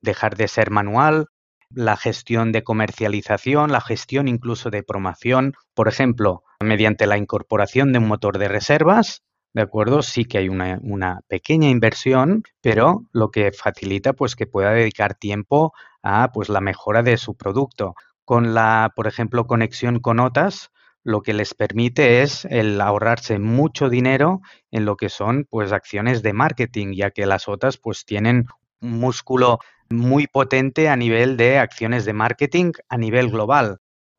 dejar 0.00 0.36
de 0.36 0.48
ser 0.48 0.70
manual, 0.70 1.26
la 1.74 1.96
gestión 1.96 2.52
de 2.52 2.64
comercialización, 2.64 3.72
la 3.72 3.80
gestión 3.80 4.28
incluso 4.28 4.70
de 4.70 4.82
promoción, 4.82 5.54
por 5.74 5.88
ejemplo, 5.88 6.42
mediante 6.60 7.06
la 7.06 7.16
incorporación 7.16 7.92
de 7.92 7.98
un 7.98 8.08
motor 8.08 8.38
de 8.38 8.48
reservas, 8.48 9.22
¿de 9.54 9.62
acuerdo? 9.62 10.02
Sí 10.02 10.24
que 10.24 10.38
hay 10.38 10.48
una, 10.48 11.20
pequeña 11.28 11.68
inversión, 11.68 12.42
pero 12.60 13.04
lo 13.12 13.30
que 13.30 13.52
facilita 13.52 14.12
pues 14.12 14.36
que 14.36 14.46
pueda 14.46 14.72
dedicar 14.72 15.14
tiempo 15.14 15.72
a 16.02 16.30
pues 16.32 16.48
la 16.48 16.60
mejora 16.60 17.02
de 17.02 17.16
su 17.16 17.36
producto. 17.36 17.94
Con 18.24 18.54
la, 18.54 18.92
por 18.94 19.06
ejemplo, 19.06 19.46
conexión 19.46 20.00
con 20.00 20.20
OTAS, 20.20 20.70
lo 21.02 21.22
que 21.22 21.32
les 21.32 21.54
permite 21.54 22.22
es 22.22 22.44
el 22.44 22.80
ahorrarse 22.80 23.38
mucho 23.38 23.88
dinero 23.88 24.40
en 24.70 24.84
lo 24.84 24.96
que 24.96 25.08
son 25.08 25.46
pues 25.48 25.72
acciones 25.72 26.22
de 26.22 26.32
marketing, 26.32 26.94
ya 26.94 27.10
que 27.10 27.26
las 27.26 27.48
OTAS 27.48 27.78
pues 27.78 28.04
tienen 28.04 28.46
un 28.80 29.00
músculo 29.00 29.58
muy 29.90 30.26
potente 30.26 30.88
a 30.88 30.96
nivel 30.96 31.36
de 31.36 31.58
acciones 31.58 32.04
de 32.04 32.12
marketing 32.12 32.72
a 32.88 32.96
nivel 32.96 33.30
global. 33.30 33.78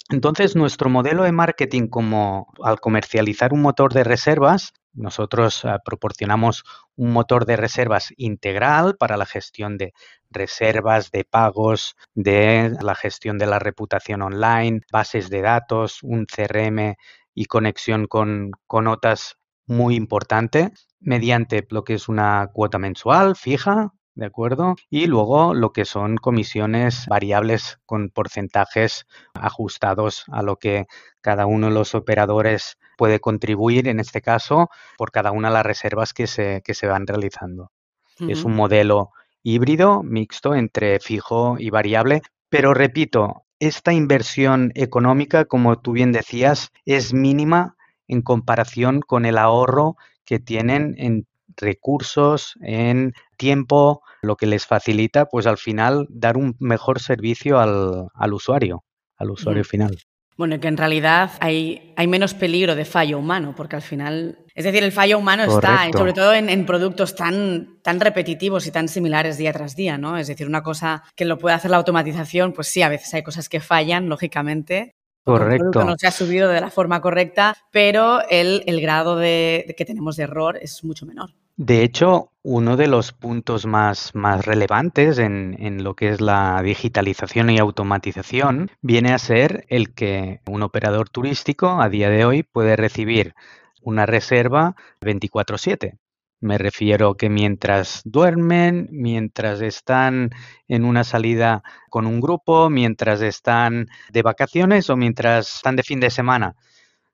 Entonces, 0.10 0.58
nuestro 0.58 0.90
modelo 0.90 1.24
de 1.24 1.32
marketing 1.32 1.88
como 1.88 2.52
al 2.62 2.82
comercializar 2.82 3.54
un 3.54 3.62
motor 3.62 3.94
de 3.94 4.04
reservas, 4.04 4.74
nosotros 4.94 5.64
uh, 5.64 5.78
proporcionamos 5.86 6.66
un 6.98 7.14
motor 7.14 7.46
de 7.46 7.56
reservas 7.56 8.14
integral 8.18 8.98
para 8.98 9.16
la 9.16 9.26
gestión 9.26 9.78
de 9.78 9.94
reservas, 10.30 11.12
de 11.12 11.24
pagos, 11.24 11.96
de 12.14 12.76
la 12.82 12.94
gestión 12.96 13.38
de 13.38 13.46
la 13.46 13.60
reputación 13.60 14.22
online, 14.22 14.82
bases 14.92 15.30
de 15.30 15.42
datos, 15.42 16.04
un 16.04 16.26
CRM 16.26 16.96
y 17.34 17.46
conexión 17.46 18.08
con, 18.08 18.52
con 18.68 18.84
notas 18.84 19.38
muy 19.66 19.96
importante 19.96 20.72
mediante 21.00 21.66
lo 21.70 21.86
que 21.86 21.94
es 21.94 22.10
una 22.10 22.50
cuota 22.52 22.78
mensual 22.78 23.38
fija, 23.38 23.94
¿de 24.16 24.26
acuerdo? 24.26 24.76
Y 24.90 25.08
luego 25.08 25.54
lo 25.54 25.72
que 25.72 25.86
son 25.86 26.18
comisiones 26.18 27.06
variables 27.08 27.80
con 27.86 28.10
porcentajes 28.10 29.06
ajustados 29.34 30.26
a 30.32 30.42
lo 30.42 30.58
que 30.58 30.86
cada 31.22 31.46
uno 31.46 31.68
de 31.68 31.74
los 31.74 31.96
operadores 31.96 32.78
puede 32.98 33.20
contribuir, 33.20 33.88
en 33.88 34.00
este 34.00 34.22
caso, 34.22 34.70
por 34.98 35.12
cada 35.12 35.32
una 35.32 35.48
de 35.50 35.54
las 35.56 35.66
reservas 35.66 36.14
que 36.14 36.28
se, 36.28 36.62
que 36.64 36.74
se 36.74 36.88
van 36.88 37.08
realizando. 37.08 37.72
Uh 38.20 38.26
-huh. 38.26 38.32
Es 38.32 38.44
un 38.44 38.56
modelo 38.56 39.12
híbrido, 39.44 40.04
mixto 40.04 40.56
entre 40.56 41.00
fijo 41.00 41.56
y 41.58 41.70
variable, 41.70 42.22
pero 42.50 42.74
repito, 42.74 43.46
esta 43.60 43.94
inversión 43.94 44.72
económica, 44.76 45.46
como 45.46 45.80
tú 45.80 45.94
bien 45.94 46.12
decías, 46.12 46.72
es 46.86 47.14
mínima 47.14 47.76
en 48.08 48.22
comparación 48.22 49.02
con 49.02 49.26
el 49.26 49.38
ahorro 49.38 49.96
que 50.26 50.40
tienen 50.40 50.96
en 50.98 51.28
recursos, 51.58 52.56
en 52.62 53.14
tiempo, 53.42 54.04
lo 54.22 54.36
que 54.36 54.46
les 54.46 54.68
facilita, 54.68 55.26
pues 55.26 55.48
al 55.48 55.58
final, 55.58 56.06
dar 56.12 56.38
un 56.38 56.56
mejor 56.60 57.00
servicio 57.00 57.60
al, 57.60 58.06
al 58.14 58.34
usuario, 58.34 58.84
al 59.18 59.32
usuario 59.32 59.64
final. 59.64 59.98
Bueno, 60.38 60.60
que 60.60 60.68
en 60.68 60.78
realidad 60.78 61.32
hay, 61.40 61.92
hay, 61.98 62.08
menos 62.08 62.36
peligro 62.36 62.76
de 62.76 62.86
fallo 62.86 63.18
humano, 63.18 63.56
porque 63.58 63.76
al 63.76 63.82
final, 63.82 64.46
es 64.54 64.64
decir, 64.64 64.84
el 64.84 64.92
fallo 64.92 65.18
humano 65.18 65.48
Correcto. 65.48 65.86
está, 65.86 65.98
sobre 65.98 66.14
todo 66.14 66.34
en, 66.36 66.50
en, 66.50 66.68
productos 66.68 67.16
tan, 67.16 67.80
tan 67.82 68.00
repetitivos 68.00 68.68
y 68.68 68.72
tan 68.72 68.88
similares 68.88 69.38
día 69.38 69.54
tras 69.54 69.76
día, 69.76 69.98
¿no? 69.98 70.18
Es 70.18 70.28
decir, 70.28 70.46
una 70.46 70.62
cosa 70.62 71.04
que 71.16 71.26
lo 71.26 71.40
puede 71.40 71.56
hacer 71.56 71.72
la 71.72 71.78
automatización, 71.78 72.54
pues 72.54 72.68
sí, 72.68 72.84
a 72.84 72.90
veces 72.90 73.12
hay 73.16 73.24
cosas 73.24 73.50
que 73.50 73.60
fallan, 73.60 74.08
lógicamente. 74.08 74.94
Correcto. 75.24 75.84
No 75.84 75.96
se 75.98 76.08
ha 76.08 76.12
subido 76.12 76.48
de 76.50 76.62
la 76.62 76.70
forma 76.70 77.02
correcta, 77.02 77.56
pero 77.72 78.22
el, 78.30 78.64
el 78.68 78.82
grado 78.82 79.16
de, 79.16 79.66
de 79.68 79.76
que 79.76 79.86
tenemos 79.86 80.16
de 80.16 80.24
error 80.24 80.58
es 80.62 80.84
mucho 80.84 81.08
menor. 81.08 81.32
De 81.58 81.84
hecho, 81.84 82.32
uno 82.44 82.76
de 82.76 82.88
los 82.88 83.12
puntos 83.12 83.66
más, 83.66 84.16
más 84.16 84.46
relevantes 84.46 85.20
en, 85.20 85.56
en, 85.60 85.84
lo 85.84 85.96
que 85.96 86.10
es 86.10 86.22
la 86.22 86.62
digitalización 86.64 87.50
y 87.50 87.60
automatización 87.60 88.72
viene 88.82 89.14
a 89.14 89.20
ser 89.20 89.66
el 89.70 89.94
que 89.94 90.42
un 90.48 90.64
operador 90.64 91.10
turístico 91.10 91.82
a 91.82 91.90
día 91.90 92.10
de 92.10 92.26
hoy 92.26 92.44
puede 92.44 92.76
recibir 92.76 93.36
una 93.82 94.06
reserva 94.06 94.76
24/7. 95.02 96.00
Me 96.40 96.58
refiero 96.58 97.16
que 97.16 97.30
mientras 97.30 98.02
duermen, 98.04 98.88
mientras 98.92 99.62
están 99.62 100.32
en 100.68 100.86
una 100.86 101.04
salida 101.04 101.62
con 101.90 102.08
un 102.08 102.20
grupo, 102.20 102.70
mientras 102.72 103.22
están 103.22 103.88
de 104.12 104.22
vacaciones 104.24 104.90
o 104.90 104.98
mientras 104.98 105.58
están 105.58 105.76
de 105.76 105.84
fin 105.84 106.00
de 106.00 106.10
semana 106.10 106.56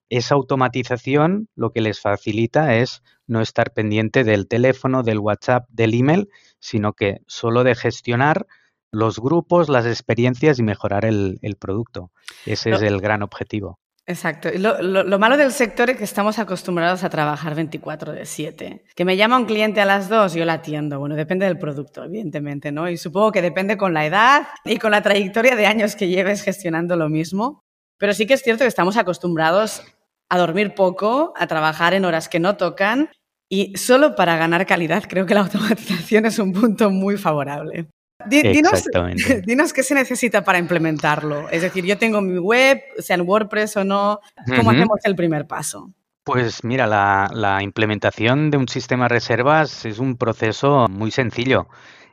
esa 0.10 0.36
automatización 0.36 1.50
lo 1.56 1.72
que 1.72 1.82
les 1.82 2.00
facilita 2.00 2.76
es 2.76 3.02
no 3.28 3.42
estar 3.42 3.74
pendiente 3.74 4.24
del 4.24 4.48
teléfono, 4.48 5.04
del 5.04 5.20
WhatsApp, 5.20 5.68
del 5.70 5.94
email, 5.94 6.30
sino 6.60 6.94
que 6.94 7.18
solo 7.28 7.64
de 7.64 7.76
gestionar 7.76 8.48
los 8.92 9.20
grupos, 9.20 9.70
las 9.70 9.86
experiencias 9.86 10.60
y 10.60 10.64
mejorar 10.64 11.06
el, 11.06 11.40
el 11.42 11.56
producto. 11.56 12.12
Ese 12.46 12.72
es 12.72 12.82
el 12.82 13.02
gran 13.02 13.22
objetivo. 13.22 13.80
Exacto. 14.10 14.50
Lo, 14.58 14.82
lo, 14.82 15.04
lo, 15.04 15.20
malo 15.20 15.36
del 15.36 15.52
sector 15.52 15.90
es 15.90 15.98
que 15.98 16.06
estamos 16.06 16.40
acostumbrados 16.40 17.04
a 17.04 17.10
trabajar 17.10 17.56
24 17.56 18.14
de 18.14 18.26
7. 18.26 18.86
Que 18.96 19.06
me 19.06 19.18
llama 19.18 19.38
un 19.38 19.46
cliente 19.46 19.82
a 19.82 19.86
las 19.86 20.08
2, 20.08 20.34
yo 20.34 20.46
la 20.46 20.54
atiendo. 20.54 20.98
Bueno, 20.98 21.16
depende 21.16 21.46
del 21.46 21.58
producto, 21.58 22.06
evidentemente, 22.06 22.72
¿no? 22.72 22.90
Y 22.90 22.96
supongo 22.96 23.34
que 23.34 23.42
depende 23.42 23.76
con 23.76 23.94
la 23.94 24.06
edad 24.06 24.48
y 24.64 24.78
con 24.78 24.92
la 24.92 25.02
trayectoria 25.02 25.58
de 25.58 25.66
años 25.66 25.98
que 25.98 26.08
lleves 26.08 26.42
gestionando 26.42 26.96
lo 26.96 27.10
mismo. 27.10 27.66
Pero 27.98 28.14
sí 28.14 28.26
que 28.26 28.36
es 28.36 28.44
cierto 28.44 28.64
que 28.64 28.70
estamos 28.70 28.96
acostumbrados 28.96 29.84
a 30.30 30.38
dormir 30.38 30.74
poco, 30.76 31.34
a 31.36 31.48
trabajar 31.48 31.94
en 31.94 32.06
horas 32.06 32.30
que 32.30 32.40
no 32.40 32.58
tocan 32.58 33.10
y 33.50 33.76
solo 33.78 34.16
para 34.16 34.38
ganar 34.38 34.66
calidad 34.66 35.04
creo 35.08 35.26
que 35.26 35.34
la 35.34 35.42
automatización 35.48 36.26
es 36.26 36.40
un 36.40 36.54
punto 36.54 36.90
muy 36.90 37.18
favorable. 37.18 37.88
Dinos, 38.26 38.86
dinos, 39.46 39.74
qué 39.74 39.84
se 39.84 39.94
necesita 39.94 40.44
para 40.44 40.58
implementarlo. 40.58 41.50
Es 41.50 41.62
decir, 41.62 41.86
yo 41.86 41.98
tengo 41.98 42.20
mi 42.22 42.40
web, 42.40 42.82
sea 42.98 43.16
en 43.16 43.22
WordPress 43.22 43.78
o 43.78 43.84
no, 43.84 44.20
¿cómo 44.46 44.70
uh 44.70 44.74
-huh. 44.74 44.76
hacemos 44.76 45.00
el 45.04 45.16
primer 45.16 45.46
paso? 45.48 45.92
Pues 46.24 46.64
mira, 46.64 46.88
la, 46.88 47.30
la, 47.32 47.64
implementación 47.64 48.52
de 48.52 48.58
un 48.58 48.68
sistema 48.68 49.06
de 49.06 49.10
reservas 49.10 49.86
es 49.86 50.00
un 50.00 50.18
proceso 50.18 50.88
muy 50.90 51.12
sencillo. 51.12 51.68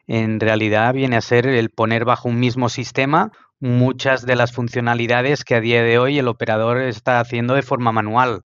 En 0.06 0.38
realidad 0.38 0.94
viene 0.94 1.16
a 1.16 1.20
ser 1.20 1.46
el 1.48 1.70
poner 1.70 2.04
bajo 2.04 2.28
un 2.28 2.38
mismo 2.38 2.68
sistema 2.68 3.32
muchas 3.60 4.26
de 4.26 4.36
las 4.36 4.52
funcionalidades 4.52 5.44
que 5.44 5.54
a 5.54 5.60
día 5.60 5.82
de 5.82 5.98
hoy 5.98 6.18
el 6.18 6.28
operador 6.28 6.80
está 6.82 7.20
haciendo 7.20 7.54
de 7.54 7.62
forma 7.62 7.92
manual, 7.92 8.42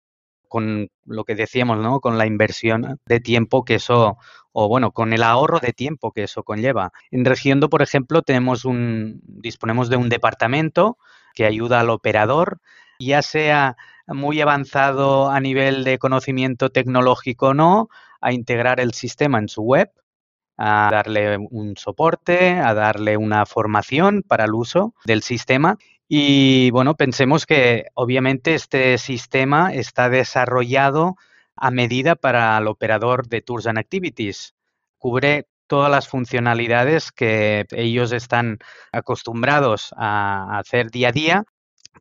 con 0.49 0.89
lo 1.05 1.25
que 1.25 1.35
decíamos, 1.35 1.79
¿no? 1.79 2.01
Con 2.01 2.19
la 2.19 2.27
inversión 2.27 2.99
de 3.07 3.21
tiempo 3.21 3.65
que 3.65 3.77
eso, 3.77 4.19
o 4.53 4.69
bueno, 4.69 4.93
con 4.93 5.13
el 5.13 5.23
ahorro 5.23 5.61
de 5.61 5.73
tiempo 5.73 6.13
que 6.13 6.25
eso 6.25 6.43
conlleva. 6.43 6.93
En 7.11 7.25
Regiendo, 7.25 7.69
por 7.71 7.83
ejemplo, 7.83 8.23
tenemos 8.23 8.65
un, 8.65 9.21
disponemos 9.25 9.89
de 9.89 9.97
un 9.97 10.09
departamento 10.09 10.99
que 11.35 11.47
ayuda 11.47 11.81
al 11.81 11.91
operador, 11.91 12.61
ya 12.99 13.23
sea 13.23 13.77
muy 14.07 14.41
avanzado 14.41 15.31
a 15.31 15.41
nivel 15.41 15.85
de 15.85 15.99
conocimiento 15.99 16.71
tecnológico 16.71 17.49
o 17.49 17.55
no, 17.55 17.89
a 18.21 18.33
integrar 18.33 18.79
el 18.81 18.93
sistema 18.93 19.39
en 19.39 19.49
su 19.49 19.63
web 19.63 19.91
a 20.65 20.91
darle 20.93 21.39
un 21.39 21.77
soporte, 21.77 22.53
a 22.53 22.73
darle 22.73 23.17
una 23.17 23.47
formación 23.47 24.23
para 24.23 24.45
el 24.45 24.55
uso 24.55 24.95
del 25.05 25.25
sistema. 25.25 25.77
Y 26.07 26.71
bueno, 26.71 26.95
pensemos 26.95 27.47
que 27.47 27.87
obviamente 27.95 28.55
este 28.55 28.97
sistema 28.99 29.75
está 29.75 30.09
desarrollado 30.09 31.17
a 31.57 31.73
medida 31.73 32.15
para 32.15 32.57
el 32.59 32.69
operador 32.69 33.27
de 33.27 33.43
Tours 33.43 33.67
and 33.67 33.79
Activities. 33.79 34.55
Cubre 34.99 35.49
todas 35.67 35.91
las 35.91 36.07
funcionalidades 36.07 37.11
que 37.11 37.67
ellos 37.73 38.13
están 38.13 38.59
acostumbrados 38.93 39.93
a 39.97 40.59
hacer 40.61 40.93
día 40.93 41.09
a 41.09 41.13
día 41.13 41.45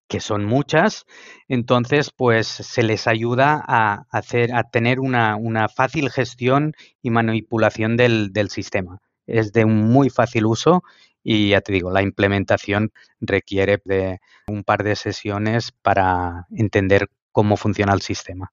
que 0.07 0.19
son 0.19 0.45
muchas, 0.45 1.05
entonces 1.47 2.11
pues 2.15 2.47
se 2.47 2.83
les 2.83 3.07
ayuda 3.07 3.63
a 3.65 4.05
hacer, 4.11 4.53
a 4.53 4.63
tener 4.63 4.99
una, 4.99 5.35
una 5.35 5.69
fácil 5.69 6.09
gestión 6.09 6.73
y 7.01 7.09
manipulación 7.09 7.97
del, 7.97 8.33
del, 8.33 8.49
sistema. 8.49 8.99
Es 9.25 9.53
de 9.53 9.65
un 9.65 9.89
muy 9.89 10.09
fácil 10.09 10.45
uso 10.45 10.83
y 11.23 11.49
ya 11.49 11.61
te 11.61 11.73
digo, 11.73 11.91
la 11.91 12.01
implementación 12.01 12.91
requiere 13.19 13.81
de 13.85 14.19
un 14.47 14.63
par 14.63 14.83
de 14.83 14.95
sesiones 14.95 15.71
para 15.81 16.47
entender 16.51 17.09
cómo 17.31 17.57
funciona 17.57 17.93
el 17.93 18.01
sistema. 18.01 18.51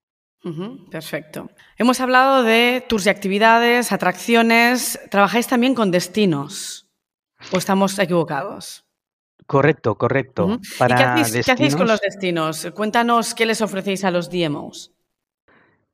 Perfecto. 0.91 1.51
Hemos 1.77 2.01
hablado 2.01 2.43
de 2.43 2.85
tours 2.89 3.07
y 3.07 3.11
actividades, 3.11 3.93
atracciones. 3.93 4.99
¿Trabajáis 5.11 5.47
también 5.47 5.75
con 5.75 5.91
destinos? 5.91 6.89
¿O 7.53 7.59
estamos 7.59 7.99
equivocados? 7.99 8.88
Correcto, 9.49 9.95
correcto. 9.97 10.45
Uh 10.45 10.51
-huh. 10.51 10.79
Para 10.79 10.95
¿Y 10.95 10.99
qué 10.99 11.05
hacéis. 11.23 11.47
¿qué 11.47 11.53
hacéis, 11.53 11.75
con 11.75 11.87
los 11.89 12.03
destinos? 12.03 12.71
Cuéntanos 12.75 13.35
qué 13.35 13.47
les 13.47 13.63
ofrecéis 13.63 14.05
a 14.05 14.11
los 14.11 14.29
DMOs. 14.29 14.93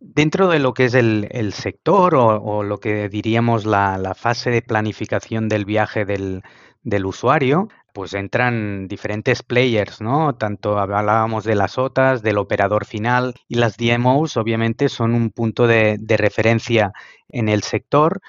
Dentro 0.00 0.48
de 0.48 0.58
lo 0.58 0.74
que 0.74 0.86
es 0.86 0.94
el, 0.94 1.28
el 1.30 1.52
sector 1.52 2.16
o, 2.16 2.42
o, 2.42 2.64
lo 2.64 2.80
que 2.80 3.08
diríamos 3.08 3.64
la, 3.64 3.96
la, 3.96 4.14
fase 4.16 4.50
de 4.50 4.60
planificación 4.60 5.48
del 5.48 5.64
viaje 5.64 6.04
del, 6.04 6.42
del, 6.82 7.06
usuario, 7.06 7.68
pues 7.92 8.12
entran 8.14 8.88
diferentes 8.88 9.44
players, 9.44 10.00
¿no? 10.00 10.34
Tanto 10.34 10.80
hablábamos 10.80 11.44
de 11.44 11.54
las 11.54 11.78
OTAs, 11.78 12.22
del 12.22 12.38
operador 12.38 12.86
final 12.86 13.34
y 13.46 13.54
las 13.54 13.76
DMOs 13.76 14.36
obviamente 14.36 14.88
son 14.88 15.14
un 15.14 15.30
punto 15.30 15.68
de, 15.68 15.96
referencia 16.18 16.92
en 17.28 17.48
el 17.48 17.62
sector 17.62 18.20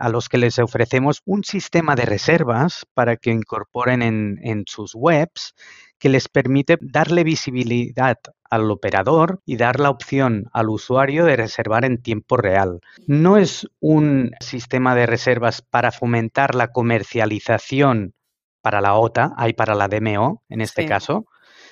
a 0.00 0.08
los 0.08 0.28
que 0.28 0.38
les 0.38 0.58
ofrecemos 0.58 1.22
un 1.24 1.44
sistema 1.44 1.94
de 1.94 2.06
reservas 2.06 2.86
para 2.94 3.16
que 3.16 3.30
incorporen 3.30 4.02
en, 4.02 4.38
en 4.42 4.64
sus 4.66 4.94
webs 4.94 5.54
que 5.98 6.08
les 6.08 6.28
permite 6.28 6.78
darle 6.80 7.24
visibilidad 7.24 8.18
al 8.50 8.70
operador 8.70 9.40
y 9.44 9.56
dar 9.56 9.80
la 9.80 9.90
opción 9.90 10.46
al 10.52 10.70
usuario 10.70 11.24
de 11.24 11.36
reservar 11.36 11.84
en 11.84 12.00
tiempo 12.00 12.36
real. 12.36 12.80
No 13.06 13.36
es 13.36 13.68
un 13.80 14.30
sistema 14.40 14.94
de 14.94 15.06
reservas 15.06 15.62
para 15.62 15.92
fomentar 15.92 16.54
la 16.54 16.68
comercialización 16.68 18.14
para 18.62 18.80
la 18.80 18.94
OTA, 18.94 19.32
hay 19.36 19.52
para 19.52 19.74
la 19.74 19.88
DMO 19.88 20.42
en 20.48 20.60
este 20.60 20.86
caso, 20.86 21.26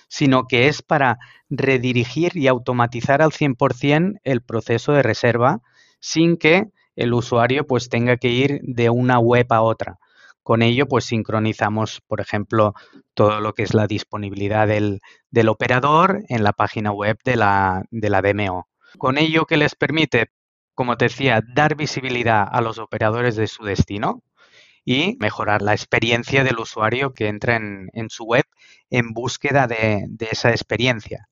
sino 0.09 0.47
que 0.47 0.69
es 0.69 0.83
para 0.83 1.19
redirigir 1.49 2.37
y 2.37 2.47
automatizar 2.47 3.23
al 3.23 3.31
100% 3.31 4.21
el 4.23 4.43
proceso 4.43 4.93
de 4.93 5.03
reserva 5.03 5.61
sin 6.01 6.37
que 6.37 6.71
el 6.97 7.15
usuario 7.15 7.67
pues 7.67 7.89
tenga 7.89 8.17
que 8.17 8.29
ir 8.29 8.61
de 8.63 8.91
una 8.91 9.19
web 9.19 9.47
a 9.51 9.63
otra. 9.63 9.99
Con 10.43 10.63
ello, 10.63 10.87
pues 10.87 11.05
sincronizamos, 11.05 12.01
por 12.07 12.21
ejemplo, 12.21 12.75
todo 13.15 13.41
lo 13.41 13.53
que 13.53 13.65
es 13.65 13.75
la 13.75 13.89
disponibilidad 13.89 14.69
del, 14.69 15.01
operador 15.49 16.23
en 16.29 16.45
la 16.45 16.53
página 16.53 16.93
web 16.93 17.19
de 17.25 17.35
la, 17.35 17.85
de 17.91 18.11
la 18.11 18.23
DMO. 18.23 18.69
Con 18.97 19.19
ello 19.19 19.45
que 19.47 19.57
les 19.57 19.75
permite, 19.75 20.31
como 20.75 20.97
te 20.97 21.07
decía, 21.07 21.43
dar 21.55 21.75
visibilidad 21.75 22.47
a 22.49 22.61
los 22.61 22.79
operadores 22.79 23.35
de 23.35 23.49
su 23.49 23.65
destino 23.65 24.23
y 24.85 25.17
mejorar 25.19 25.63
la 25.63 25.73
experiencia 25.73 26.45
del 26.45 26.61
usuario 26.61 27.13
que 27.13 27.27
entra 27.27 27.57
en, 27.57 28.09
su 28.09 28.25
web 28.25 28.45
en 28.89 29.13
búsqueda 29.13 29.67
de, 29.67 30.07
de, 30.09 30.29
esa 30.31 30.51
experiencia. 30.51 31.29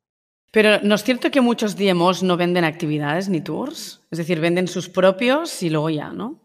Pero 0.55 0.79
¿no 0.85 0.95
es 0.95 1.03
cierto 1.03 1.33
que 1.33 1.41
muchos 1.41 1.77
DMOs 1.77 2.23
no 2.23 2.37
venden 2.37 2.63
actividades 2.63 3.29
ni 3.29 3.41
tours? 3.41 4.07
Es 4.13 4.19
decir, 4.19 4.39
venden 4.39 4.69
sus 4.69 4.89
propios 4.89 5.65
y 5.65 5.69
luego 5.69 5.91
ya, 5.91 6.13
¿no? 6.13 6.41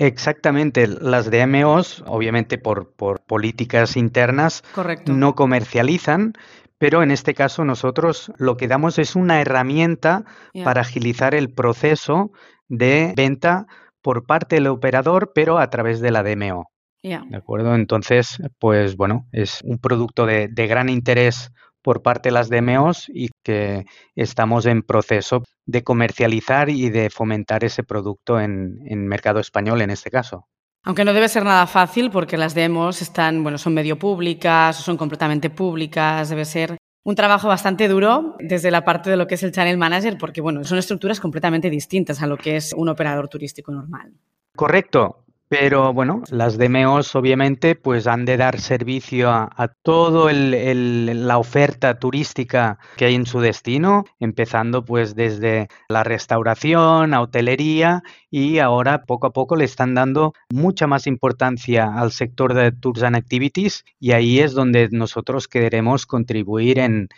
Exactamente, 0.00 0.88
las 0.88 1.30
DMOs, 1.30 2.02
obviamente 2.08 2.58
por, 2.58 2.96
políticas 2.96 3.96
internas, 3.96 4.64
no 5.06 5.36
comercializan, 5.36 6.32
pero 6.78 7.04
en 7.04 7.12
este 7.12 7.32
caso 7.32 7.64
nosotros 7.64 8.32
lo 8.38 8.56
que 8.56 8.66
damos 8.66 8.98
es 8.98 9.14
una 9.14 9.40
herramienta 9.40 10.24
para 10.64 10.80
agilizar 10.80 11.36
el 11.36 11.54
proceso 11.54 12.32
de 12.66 13.14
venta 13.16 13.66
por 14.02 14.26
parte 14.26 14.56
del 14.56 14.66
operador, 14.66 15.30
pero 15.32 15.58
a 15.58 15.70
través 15.70 16.00
de 16.00 16.10
la 16.10 16.24
DMO. 16.24 16.72
¿De 17.02 17.36
acuerdo? 17.36 17.76
Entonces, 17.76 18.38
pues 18.58 18.96
bueno, 18.96 19.28
es 19.30 19.60
un 19.62 19.78
producto 19.78 20.26
de, 20.26 20.48
de 20.48 20.66
gran 20.66 20.88
interés 20.88 21.52
por 21.84 22.02
parte 22.02 22.30
de 22.30 22.32
las 22.32 22.48
DMOs 22.48 23.10
y 23.14 23.28
que 23.44 23.84
estamos 24.16 24.64
en 24.64 24.82
proceso 24.82 25.44
de 25.66 25.84
comercializar 25.84 26.70
y 26.70 26.88
de 26.88 27.10
fomentar 27.10 27.62
ese 27.62 27.84
producto 27.84 28.40
en, 28.40 28.78
en 28.86 29.06
mercado 29.06 29.38
español 29.38 29.82
en 29.82 29.90
este 29.90 30.10
caso. 30.10 30.48
Aunque 30.82 31.04
no 31.04 31.12
debe 31.12 31.28
ser 31.28 31.44
nada 31.44 31.66
fácil 31.66 32.10
porque 32.10 32.38
las 32.38 32.54
demos 32.54 33.02
están, 33.02 33.42
bueno, 33.42 33.58
son 33.58 33.74
medio 33.74 33.98
públicas, 33.98 34.76
son 34.76 34.96
completamente 34.96 35.50
públicas, 35.50 36.30
debe 36.30 36.46
ser 36.46 36.76
un 37.04 37.14
trabajo 37.14 37.48
bastante 37.48 37.86
duro 37.86 38.36
desde 38.38 38.70
la 38.70 38.84
parte 38.84 39.10
de 39.10 39.16
lo 39.16 39.26
que 39.26 39.34
es 39.34 39.42
el 39.42 39.52
channel 39.52 39.76
manager 39.76 40.16
porque, 40.18 40.40
bueno, 40.40 40.64
son 40.64 40.78
estructuras 40.78 41.20
completamente 41.20 41.68
distintas 41.68 42.22
a 42.22 42.26
lo 42.26 42.38
que 42.38 42.56
es 42.56 42.72
un 42.74 42.88
operador 42.88 43.28
turístico 43.28 43.72
normal. 43.72 44.14
Correcto. 44.56 45.24
Pero 45.48 45.92
bueno, 45.92 46.22
las 46.30 46.58
DMOs 46.58 47.14
obviamente 47.14 47.74
pues 47.74 48.06
han 48.06 48.24
de 48.24 48.36
dar 48.38 48.58
servicio 48.60 49.30
a, 49.30 49.50
a 49.54 49.68
toda 49.68 50.32
la 50.32 51.38
oferta 51.38 51.98
turística 51.98 52.78
que 52.96 53.04
hay 53.04 53.14
en 53.14 53.26
su 53.26 53.40
destino, 53.40 54.04
empezando 54.18 54.84
pues 54.84 55.14
desde 55.14 55.68
la 55.88 56.02
restauración, 56.02 57.12
a 57.14 57.20
hotelería 57.20 58.02
y 58.30 58.58
ahora 58.58 59.04
poco 59.04 59.26
a 59.26 59.32
poco 59.32 59.54
le 59.54 59.64
están 59.66 59.94
dando 59.94 60.32
mucha 60.50 60.86
más 60.86 61.06
importancia 61.06 61.92
al 61.94 62.10
sector 62.10 62.54
de 62.54 62.72
Tours 62.72 63.02
and 63.02 63.14
Activities 63.14 63.84
y 64.00 64.12
ahí 64.12 64.40
es 64.40 64.54
donde 64.54 64.88
nosotros 64.90 65.46
queremos 65.46 66.06
contribuir 66.06 66.78
en, 66.78 67.08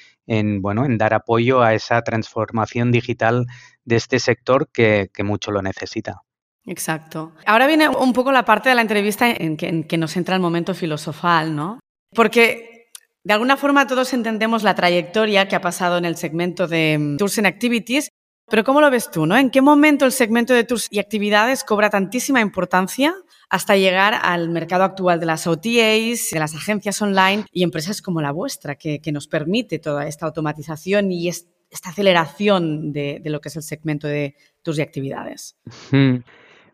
bueno, 0.61 0.85
en 0.85 0.98
dar 0.98 1.14
apoyo 1.14 1.62
a 1.62 1.74
esa 1.74 2.03
transformación 2.03 2.90
digital 2.90 3.46
de 3.85 3.96
este 3.96 4.18
sector 4.18 4.68
que 4.72 5.09
mucho 5.22 5.53
lo 5.53 5.62
necesita. 5.62 6.26
Exacto. 6.66 7.33
Ahora 7.46 7.66
viene 7.66 7.88
un 7.88 8.12
poco 8.12 8.33
la 8.33 8.44
parte 8.44 8.68
de 8.68 8.74
la 8.74 8.83
entrevista 8.83 9.31
en 9.31 9.57
que, 9.57 9.98
nos 9.98 10.16
entra 10.16 10.35
el 10.35 10.42
momento 10.42 10.74
filosofal, 10.74 11.55
¿no? 11.55 11.79
Porque 12.14 12.90
de 13.24 13.33
alguna 13.33 13.57
forma 13.57 13.87
todos 13.87 14.12
entendemos 14.12 14.62
la 14.62 14.74
trayectoria 14.74 15.48
que 15.48 15.57
ha 15.57 15.61
pasado 15.61 15.96
en 15.98 16.05
el 16.05 16.16
segmento 16.16 16.66
de 16.66 16.98
mm, 16.98 17.16
Tours 17.18 17.38
and 17.38 17.46
Activities, 17.46 18.09
pero 18.48 18.64
¿cómo 18.64 18.81
lo 18.81 18.90
ves 18.90 19.11
tú, 19.11 19.26
no? 19.26 19.37
¿En 19.37 19.50
qué 19.50 19.61
momento 19.61 20.05
el 20.05 20.12
segmento 20.12 20.55
de 20.55 20.62
tours 20.62 20.87
y 20.90 21.00
actividades 21.00 21.64
cobra 21.64 21.90
tantísima 21.90 22.40
importancia 22.40 23.14
hasta 23.48 23.76
llegar 23.76 24.14
al 24.22 24.48
mercado 24.48 24.85
actual 24.85 25.18
de 25.18 25.26
las 25.26 25.46
OTAs, 25.46 26.31
de 26.31 26.38
las 26.38 26.55
agencias 26.55 27.00
online 27.02 27.44
y 27.52 27.62
empresas 27.64 28.02
como 28.02 28.20
la 28.20 28.31
vuestra, 28.31 28.76
que, 28.76 29.00
nos 29.12 29.26
permite 29.26 29.79
toda 29.79 30.07
esta 30.07 30.26
automatización 30.26 31.11
y 31.11 31.29
esta 31.29 31.90
aceleración 31.90 32.92
de, 32.92 33.20
lo 33.24 33.40
que 33.40 33.48
es 33.48 33.57
el 33.57 33.62
segmento 33.62 34.07
de 34.07 34.37
tours 34.62 34.79
y 34.79 34.83
actividades? 34.83 35.57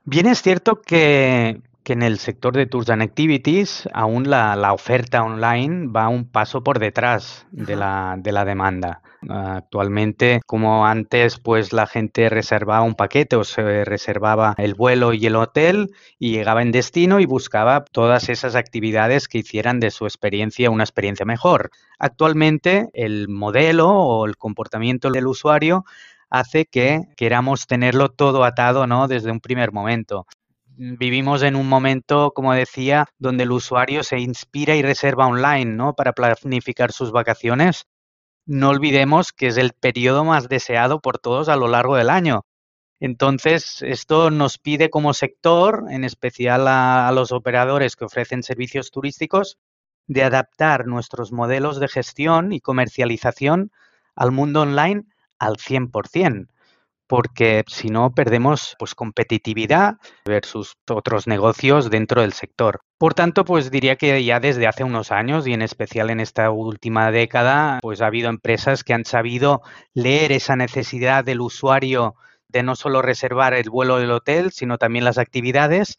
Bien 0.04 0.26
es 0.26 0.42
cierto 0.42 0.82
que, 0.82 1.60
en 1.84 2.02
el 2.02 2.18
sector 2.18 2.54
de 2.56 2.66
Tours 2.66 2.90
and 2.90 3.02
Activities 3.02 3.88
aún 3.92 4.28
la, 4.28 4.72
oferta 4.72 5.22
online 5.22 5.88
va 5.88 6.08
un 6.08 6.24
paso 6.24 6.64
por 6.64 6.80
detrás 6.80 7.46
de 7.52 7.76
la, 7.76 8.16
de 8.18 8.32
la 8.32 8.44
demanda. 8.44 9.00
Actualmente, 9.28 10.40
como 10.46 10.86
antes, 10.86 11.38
pues 11.38 11.72
la 11.72 11.86
gente 11.86 12.28
reservaba 12.28 12.82
un 12.82 12.96
paquete 12.96 13.36
o 13.36 13.44
se 13.44 13.84
reservaba 13.84 14.54
el 14.58 14.74
vuelo 14.74 15.12
y 15.12 15.24
el 15.26 15.36
hotel 15.36 15.94
y 16.18 16.32
llegaba 16.32 16.62
en 16.62 16.72
destino 16.72 17.20
y 17.20 17.26
buscaba 17.26 17.84
todas 17.84 18.28
esas 18.28 18.56
actividades 18.56 19.28
que 19.28 19.38
hicieran 19.38 19.78
de 19.78 19.92
su 19.92 20.06
experiencia 20.06 20.70
una 20.70 20.82
experiencia 20.82 21.24
mejor. 21.24 21.70
Actualmente, 22.00 22.88
el 22.94 23.28
modelo 23.28 23.88
o 23.88 24.26
el 24.26 24.36
comportamiento 24.36 25.10
del 25.10 25.28
usuario 25.28 25.84
hace 26.32 26.64
que 26.64 27.02
queramos 27.14 27.66
tenerlo 27.66 28.08
todo 28.08 28.44
atado, 28.44 28.86
¿no? 28.86 29.06
Desde 29.06 29.30
un 29.30 29.40
primer 29.40 29.70
momento. 29.70 30.26
Vivimos 30.64 31.42
en 31.42 31.56
un 31.56 31.68
momento, 31.68 32.32
como 32.34 32.54
decía, 32.54 33.06
donde 33.18 33.44
el 33.44 33.52
usuario 33.52 34.02
se 34.02 34.18
inspira 34.18 34.74
y 34.74 34.80
reserva 34.80 35.26
online, 35.26 35.66
¿no? 35.66 35.94
Para 35.94 36.14
planificar 36.14 36.90
sus 36.90 37.12
vacaciones. 37.12 37.84
No 38.46 38.70
olvidemos 38.70 39.32
que 39.32 39.48
es 39.48 39.58
el 39.58 39.74
periodo 39.74 40.24
más 40.24 40.48
deseado 40.48 41.00
por 41.00 41.18
todos 41.18 41.50
a 41.50 41.56
lo 41.56 41.68
largo 41.68 41.96
del 41.96 42.08
año. 42.08 42.46
Entonces, 42.98 43.82
esto 43.82 44.30
nos 44.30 44.56
pide 44.56 44.88
como 44.88 45.12
sector, 45.12 45.84
en 45.90 46.02
especial 46.02 46.66
a, 46.66 47.08
a, 47.08 47.12
los 47.12 47.30
operadores 47.32 47.94
que 47.94 48.06
ofrecen 48.06 48.42
servicios 48.42 48.90
turísticos, 48.90 49.58
de 50.06 50.22
adaptar 50.22 50.86
nuestros 50.86 51.30
modelos 51.30 51.78
de 51.78 51.88
gestión 51.88 52.52
y 52.52 52.60
comercialización 52.60 53.70
al 54.14 54.32
mundo 54.32 54.62
online 54.62 55.04
al 55.42 55.56
100%, 55.56 56.46
porque 57.08 57.64
si 57.66 57.88
no 57.88 58.14
perdemos 58.14 58.76
pues 58.78 58.94
competitividad 58.94 59.96
versus 60.24 60.74
otros 60.88 61.26
negocios 61.26 61.90
dentro 61.90 62.22
del 62.22 62.32
sector. 62.32 62.80
Por 62.96 63.14
tanto, 63.14 63.44
pues 63.44 63.70
diría 63.72 63.96
que 63.96 64.24
ya 64.24 64.38
desde 64.38 64.68
hace 64.68 64.84
unos 64.84 65.10
años 65.10 65.46
y 65.46 65.52
en 65.52 65.62
especial 65.62 66.10
en 66.10 66.20
esta 66.20 66.50
última 66.50 67.10
década, 67.10 67.80
pues 67.82 68.00
ha 68.00 68.06
habido 68.06 68.30
empresas 68.30 68.84
que 68.84 68.94
han 68.94 69.04
sabido 69.04 69.62
leer 69.94 70.30
esa 70.30 70.54
necesidad 70.54 71.24
del 71.24 71.40
usuario 71.40 72.14
de 72.48 72.62
no 72.62 72.76
solo 72.76 73.02
reservar 73.02 73.54
el 73.54 73.68
vuelo 73.68 73.98
del 73.98 74.12
hotel, 74.12 74.52
sino 74.52 74.78
también 74.78 75.04
las 75.04 75.18
actividades 75.18 75.98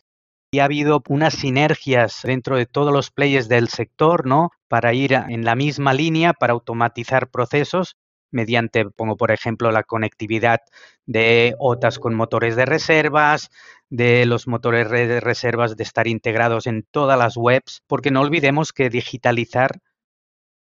y 0.52 0.60
ha 0.60 0.66
habido 0.66 1.02
unas 1.10 1.34
sinergias 1.34 2.22
dentro 2.24 2.56
de 2.58 2.68
todos 2.68 2.94
los 2.94 3.10
players 3.10 3.50
del 3.50 3.70
sector, 3.70 4.28
¿no? 4.28 4.52
Para 4.68 4.94
ir 4.94 5.14
en 5.14 5.44
la 5.44 5.56
misma 5.56 5.94
línea, 5.94 6.34
para 6.34 6.54
automatizar 6.54 7.30
procesos 7.30 7.98
mediante, 8.34 8.86
pongo 8.86 9.16
por 9.16 9.32
ejemplo, 9.32 9.72
la 9.72 9.84
conectividad 9.84 10.60
de 11.06 11.56
OTAs 11.60 12.00
con 12.00 12.16
motores 12.16 12.56
de 12.56 12.66
reservas, 12.66 13.50
de 13.90 14.26
los 14.26 14.48
motores 14.48 14.90
de 14.90 15.20
reservas 15.20 15.78
de 15.78 15.84
estar 15.84 16.08
integrados 16.08 16.68
en 16.68 16.84
todas 16.90 17.18
las 17.18 17.38
webs, 17.38 17.84
porque 17.88 18.12
no 18.12 18.22
olvidemos 18.22 18.74
que 18.74 18.90
digitalizar 18.90 19.80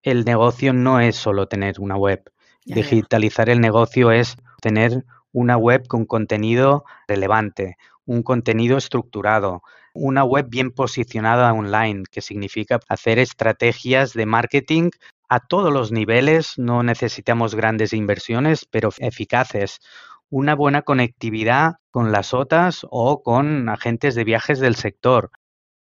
el 0.03 0.25
negocio 0.25 0.73
no 0.73 1.01
es 1.01 1.17
solo 1.17 1.49
tener 1.49 1.81
una 1.81 1.97
web. 1.97 2.23
digitalizar 2.65 3.49
el 3.49 3.61
negocio 3.61 4.11
es 4.11 4.37
tener 4.61 5.05
una 5.33 5.57
web 5.57 5.87
con 5.87 6.05
contenido 6.07 6.85
relevante, 7.07 7.77
un 8.05 8.23
contenido 8.23 8.77
estructurado, 8.77 9.63
una 9.95 10.25
web 10.25 10.47
bien 10.49 10.71
posicionada 10.71 11.53
online, 11.53 12.05
que 12.11 12.21
significa 12.21 12.81
hacer 12.89 13.19
estrategias 13.19 14.13
de 14.13 14.27
marketing 14.27 14.91
a 15.29 15.41
todos 15.41 15.73
los 15.73 15.93
niveles, 15.93 16.55
no 16.57 16.83
necesitamos 16.83 17.55
grandes 17.55 17.93
inversiones, 17.93 18.67
pero 18.71 18.91
eficaces. 18.99 19.81
Una 20.29 20.55
buena 20.55 20.83
conectividad 20.83 21.75
con 21.91 22.13
las 22.13 22.35
OTAs 22.35 22.87
o 22.91 23.23
con 23.23 23.69
agentes 23.69 24.15
de 24.15 24.25
viajes 24.25 24.61
del 24.61 24.77
sector. 24.77 25.31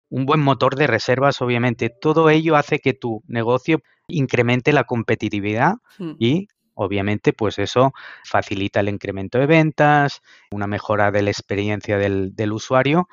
un 0.08 0.26
buen 0.26 0.40
motor 0.40 0.76
de 0.76 0.88
reservas, 0.88 1.42
obviamente. 1.42 1.90
Todo 1.90 2.30
ello 2.30 2.56
hace 2.56 2.80
que 2.80 2.94
tu 2.94 3.24
negocio 3.28 3.82
incremente 4.08 4.72
la 4.72 4.84
competitividad 4.84 5.74
hmm. 5.98 6.14
y 6.20 6.48
obviamente 6.76 7.34
pues 7.34 7.58
eso 7.58 7.92
facilita 8.24 8.82
el 8.82 8.90
incremento 8.90 9.40
de 9.40 9.48
ventas, 9.48 10.22
una 10.52 10.68
mejora 10.68 11.12
de 11.12 11.24
la 11.24 11.32
experiencia 11.32 11.98
del, 11.98 12.36
del 12.36 12.52
usuario, 12.54 13.08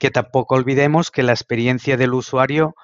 que 0.00 0.10
tampoco 0.10 0.54
olvidemos 0.54 1.10
que 1.10 1.22
la 1.22 1.32
experiencia 1.32 1.96
del 1.96 2.14
usuario 2.14 2.74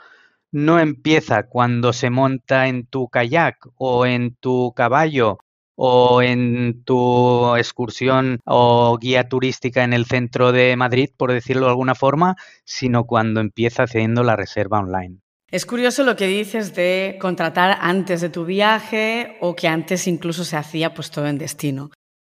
no 0.54 0.78
empieza 0.78 1.48
cuando 1.48 1.92
se 1.92 2.10
monta 2.10 2.68
en 2.68 2.86
tu 2.86 3.08
kayak 3.08 3.56
o 3.76 4.06
en 4.06 4.36
tu 4.36 4.72
caballo 4.72 5.38
o 5.74 6.22
en 6.22 6.84
tu 6.84 7.56
excursión 7.56 8.38
o 8.44 8.96
guía 8.96 9.28
turística 9.28 9.82
en 9.82 9.92
el 9.92 10.06
centro 10.06 10.52
de 10.52 10.76
Madrid, 10.76 11.10
por 11.16 11.32
decirlo 11.32 11.66
de 11.66 11.70
alguna 11.70 11.96
forma, 11.96 12.36
sino 12.64 13.04
cuando 13.04 13.40
empieza 13.40 13.82
haciendo 13.82 14.22
la 14.22 14.36
reserva 14.36 14.78
online. 14.78 15.18
Es 15.50 15.66
curioso 15.66 16.04
lo 16.04 16.14
que 16.14 16.28
dices 16.28 16.72
de 16.76 17.18
contratar 17.20 17.76
antes 17.80 18.20
de 18.20 18.28
tu 18.28 18.44
viaje 18.44 19.36
o 19.40 19.56
que 19.56 19.66
antes 19.66 20.06
incluso 20.06 20.44
se 20.44 20.56
hacía 20.56 20.94
pues 20.94 21.10
todo 21.10 21.26
en 21.26 21.38
destino. 21.38 21.90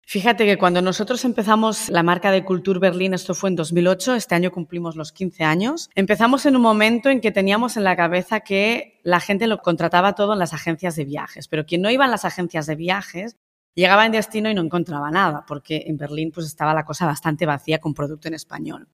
Fíjate 0.09 0.47
que 0.47 0.57
cuando 0.57 0.81
nosotros 0.83 1.25
empezamos 1.25 1.88
la 1.88 2.05
marca 2.05 2.31
de 2.31 2.45
Culture 2.45 2.79
Berlín, 2.79 3.12
esto 3.12 3.35
fue 3.35 3.51
en 3.51 3.57
2008, 3.57 4.14
este 4.14 4.37
año 4.37 4.53
cumplimos 4.53 4.95
los 4.95 5.11
15 5.11 5.42
años, 5.42 5.90
empezamos 5.97 6.47
en 6.47 6.55
un 6.55 6.62
momento 6.62 7.11
en 7.11 7.21
que 7.21 7.33
teníamos 7.33 7.77
en 7.77 7.83
la 7.83 7.97
cabeza 7.97 8.38
que 8.38 9.01
la 9.03 9.19
gente 9.19 9.49
lo 9.49 9.59
contrataba 9.59 10.14
todo 10.14 10.35
en 10.35 10.38
las 10.38 10.55
agencias 10.55 10.95
de 10.95 11.05
viajes, 11.05 11.49
pero 11.49 11.66
quien 11.66 11.83
no 11.83 11.90
iba 11.90 12.05
en 12.05 12.12
las 12.12 12.25
agencias 12.25 12.66
de 12.66 12.77
viajes 12.77 13.37
llegaba 13.75 14.07
en 14.07 14.12
destino 14.12 14.49
y 14.49 14.55
no 14.55 14.62
encontraba 14.62 15.11
nada, 15.11 15.45
porque 15.45 15.83
en 15.88 15.97
Berlín 15.97 16.31
pues 16.31 16.47
estaba 16.47 16.73
la 16.73 16.85
cosa 16.85 17.05
bastante 17.05 17.45
vacía 17.45 17.81
con 17.81 17.92
producto 17.92 18.29
en 18.29 18.35
español. 18.35 18.87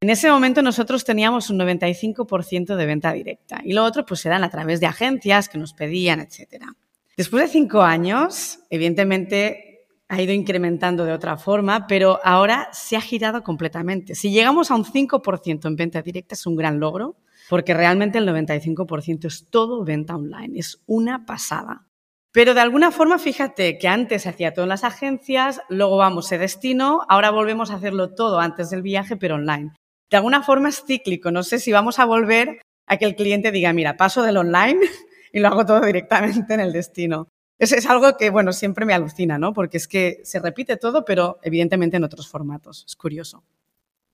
En 0.00 0.08
ese 0.08 0.30
momento 0.30 0.62
nosotros 0.62 1.04
teníamos 1.04 1.50
un 1.50 1.58
95% 1.58 2.74
de 2.74 2.86
venta 2.86 3.12
directa 3.12 3.60
y 3.62 3.74
lo 3.74 3.84
otro 3.84 4.06
pues 4.06 4.24
eran 4.24 4.44
a 4.44 4.50
través 4.50 4.80
de 4.80 4.86
agencias 4.86 5.50
que 5.50 5.58
nos 5.58 5.74
pedían, 5.74 6.20
etc. 6.20 6.64
Después 7.18 7.42
de 7.42 7.48
cinco 7.48 7.82
años, 7.82 8.60
evidentemente 8.70 9.67
ha 10.08 10.22
ido 10.22 10.32
incrementando 10.32 11.04
de 11.04 11.12
otra 11.12 11.36
forma, 11.36 11.86
pero 11.86 12.18
ahora 12.24 12.68
se 12.72 12.96
ha 12.96 13.00
girado 13.00 13.42
completamente. 13.42 14.14
Si 14.14 14.30
llegamos 14.30 14.70
a 14.70 14.74
un 14.74 14.84
5% 14.84 15.66
en 15.66 15.76
venta 15.76 16.02
directa 16.02 16.34
es 16.34 16.46
un 16.46 16.56
gran 16.56 16.80
logro, 16.80 17.16
porque 17.48 17.74
realmente 17.74 18.18
el 18.18 18.28
95% 18.28 19.26
es 19.26 19.48
todo 19.50 19.84
venta 19.84 20.16
online, 20.16 20.58
es 20.58 20.82
una 20.86 21.26
pasada. 21.26 21.86
Pero 22.32 22.54
de 22.54 22.60
alguna 22.60 22.90
forma, 22.90 23.18
fíjate 23.18 23.78
que 23.78 23.88
antes 23.88 24.22
se 24.22 24.28
hacía 24.28 24.52
todo 24.52 24.64
en 24.64 24.70
las 24.70 24.84
agencias, 24.84 25.60
luego 25.68 25.96
vamos 25.96 26.30
a 26.32 26.38
destino, 26.38 27.00
ahora 27.08 27.30
volvemos 27.30 27.70
a 27.70 27.76
hacerlo 27.76 28.14
todo 28.14 28.40
antes 28.40 28.70
del 28.70 28.82
viaje, 28.82 29.16
pero 29.16 29.36
online. 29.36 29.72
De 30.10 30.16
alguna 30.16 30.42
forma 30.42 30.68
es 30.68 30.84
cíclico, 30.86 31.30
no 31.30 31.42
sé 31.42 31.58
si 31.58 31.72
vamos 31.72 31.98
a 31.98 32.04
volver 32.04 32.60
a 32.86 32.96
que 32.96 33.04
el 33.04 33.16
cliente 33.16 33.50
diga, 33.50 33.72
mira, 33.72 33.96
paso 33.96 34.22
del 34.22 34.38
online 34.38 34.80
y 35.32 35.40
lo 35.40 35.48
hago 35.48 35.66
todo 35.66 35.80
directamente 35.80 36.54
en 36.54 36.60
el 36.60 36.72
destino. 36.72 37.28
Es, 37.58 37.72
es, 37.72 37.86
algo 37.86 38.16
que, 38.16 38.30
bueno, 38.30 38.52
siempre 38.52 38.84
me 38.84 38.94
alucina, 38.94 39.38
¿no? 39.38 39.52
Porque 39.52 39.78
es 39.78 39.88
que 39.88 40.20
se 40.24 40.38
repite 40.38 40.76
todo, 40.76 41.04
pero 41.04 41.38
evidentemente 41.42 41.96
en 41.96 42.04
otros 42.04 42.28
formatos. 42.28 42.84
Es 42.86 42.94
curioso. 42.94 43.42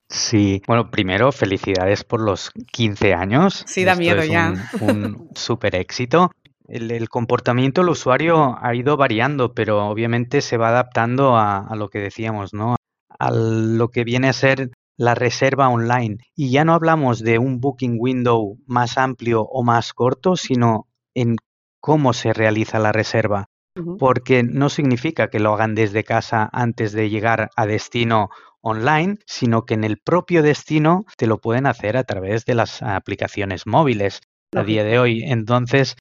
Sí, 0.08 0.62
bueno, 0.66 0.90
primero 0.90 1.32
felicidades 1.32 2.04
por 2.04 2.20
los 2.20 2.50
15 2.72 3.14
años. 3.14 3.64
Sí, 3.66 3.84
da 3.84 3.96
miedo 3.96 4.22
ya. 4.24 4.54
Un, 4.80 5.28
súper 5.34 5.74
éxito. 5.74 6.30
El, 6.66 7.08
comportamiento 7.08 7.80
del 7.80 7.90
usuario 7.90 8.56
ha 8.60 8.74
ido 8.74 8.96
variando, 8.96 9.54
pero 9.54 9.86
obviamente 9.86 10.40
se 10.40 10.56
va 10.56 10.68
adaptando 10.68 11.36
a, 11.36 11.66
a 11.66 11.76
lo 11.76 11.88
que 11.88 11.98
decíamos, 11.98 12.54
¿no? 12.54 12.76
A 13.18 13.30
lo 13.30 13.88
que 13.88 14.04
viene 14.04 14.28
a 14.28 14.32
ser 14.32 14.70
la 14.96 15.14
reserva 15.14 15.68
online. 15.68 16.18
Y 16.34 16.50
ya 16.50 16.64
no 16.64 16.74
hablamos 16.74 17.20
de 17.20 17.38
un 17.38 17.60
booking 17.60 17.96
window 17.98 18.58
más 18.66 18.96
amplio 18.98 19.42
o 19.42 19.62
más 19.62 19.92
corto, 19.92 20.36
sino 20.36 20.86
en 21.14 21.36
cómo 21.84 22.14
se 22.14 22.32
realiza 22.32 22.78
la 22.78 22.92
reserva, 22.92 23.50
porque 23.98 24.42
no 24.42 24.70
significa 24.70 25.28
que 25.28 25.38
lo 25.38 25.52
hagan 25.52 25.74
desde 25.74 26.02
casa 26.02 26.48
antes 26.50 26.92
de 26.92 27.10
llegar 27.10 27.50
a 27.56 27.66
destino 27.66 28.30
online, 28.62 29.18
sino 29.26 29.66
que 29.66 29.74
en 29.74 29.84
el 29.84 29.98
propio 29.98 30.42
destino 30.42 31.04
te 31.18 31.26
lo 31.26 31.42
pueden 31.42 31.66
hacer 31.66 31.98
a 31.98 32.04
través 32.04 32.46
de 32.46 32.54
las 32.54 32.80
aplicaciones 32.80 33.66
móviles 33.66 34.22
a 34.54 34.62
día 34.62 34.82
de 34.82 34.98
hoy. 34.98 35.24
Entonces, 35.24 35.96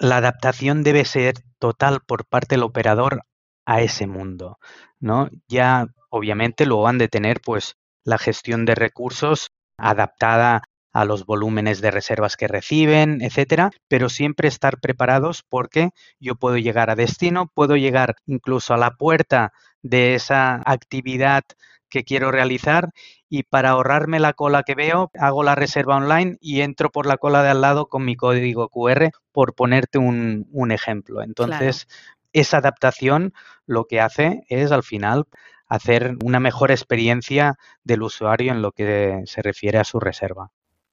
la 0.00 0.16
adaptación 0.16 0.82
debe 0.82 1.04
ser 1.04 1.34
total 1.60 2.00
por 2.04 2.26
parte 2.26 2.56
del 2.56 2.64
operador 2.64 3.22
a 3.64 3.80
ese 3.80 4.08
mundo, 4.08 4.58
¿no? 4.98 5.28
Ya 5.46 5.86
obviamente 6.10 6.66
luego 6.66 6.88
han 6.88 6.98
de 6.98 7.06
tener 7.06 7.40
pues 7.40 7.76
la 8.04 8.18
gestión 8.18 8.64
de 8.64 8.74
recursos 8.74 9.52
adaptada 9.78 10.64
a 10.92 11.04
los 11.04 11.24
volúmenes 11.26 11.80
de 11.80 11.90
reservas 11.90 12.36
que 12.36 12.48
reciben, 12.48 13.22
etcétera, 13.22 13.70
pero 13.88 14.08
siempre 14.08 14.48
estar 14.48 14.80
preparados 14.80 15.42
porque 15.48 15.90
yo 16.20 16.34
puedo 16.34 16.58
llegar 16.58 16.90
a 16.90 16.96
destino, 16.96 17.50
puedo 17.54 17.76
llegar 17.76 18.16
incluso 18.26 18.74
a 18.74 18.78
la 18.78 18.92
puerta 18.92 19.52
de 19.82 20.14
esa 20.14 20.62
actividad 20.64 21.42
que 21.88 22.04
quiero 22.04 22.30
realizar 22.30 22.90
y 23.28 23.42
para 23.42 23.70
ahorrarme 23.70 24.18
la 24.18 24.32
cola 24.32 24.62
que 24.62 24.74
veo, 24.74 25.10
hago 25.18 25.42
la 25.42 25.54
reserva 25.54 25.96
online 25.96 26.36
y 26.40 26.62
entro 26.62 26.90
por 26.90 27.06
la 27.06 27.18
cola 27.18 27.42
de 27.42 27.50
al 27.50 27.60
lado 27.60 27.86
con 27.86 28.04
mi 28.04 28.16
código 28.16 28.68
QR, 28.68 29.10
por 29.30 29.54
ponerte 29.54 29.98
un, 29.98 30.70
ejemplo. 30.70 31.22
Entonces, 31.22 31.86
esa 32.32 32.58
adaptación 32.58 33.34
lo 33.66 33.84
que 33.84 34.00
hace 34.00 34.42
es 34.48 34.72
al 34.72 34.82
final 34.82 35.26
hacer 35.66 36.16
una 36.24 36.40
mejor 36.40 36.70
experiencia 36.70 37.56
del 37.84 38.02
usuario 38.02 38.52
en 38.52 38.62
lo 38.62 38.72
que 38.72 39.22
se 39.26 39.42
refiere 39.42 39.78
a 39.78 39.84
su 39.84 40.00
reserva. 40.00 40.50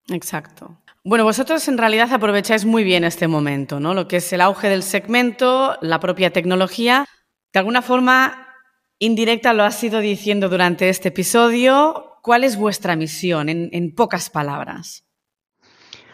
Exacto. 0.10 0.78
Bueno, 1.04 1.24
vosotros 1.24 1.68
en 1.68 1.78
realidad 1.78 2.12
aprovecháis 2.12 2.66
muy 2.66 2.84
bien 2.84 3.04
este 3.04 3.28
momento, 3.28 3.80
¿no? 3.80 3.94
Lo 3.94 4.08
que 4.08 4.18
es 4.18 4.34
el 4.34 4.42
auge 4.42 4.68
del 4.68 4.84
segmento, 4.84 5.78
la 5.82 6.00
propia 6.00 6.32
tecnología. 6.32 7.06
De 7.54 7.60
alguna 7.60 7.82
forma 7.82 8.48
indirecta 9.00 9.54
lo 9.54 9.64
has 9.64 9.82
ido 9.84 10.00
diciendo 10.00 10.50
durante 10.50 10.90
este 10.90 11.10
episodio. 11.10 12.18
¿Cuál 12.22 12.44
es 12.44 12.58
vuestra 12.58 12.96
misión 12.96 13.48
en, 13.48 13.70
en 13.72 13.96
pocas 13.96 14.30
palabras? 14.30 15.06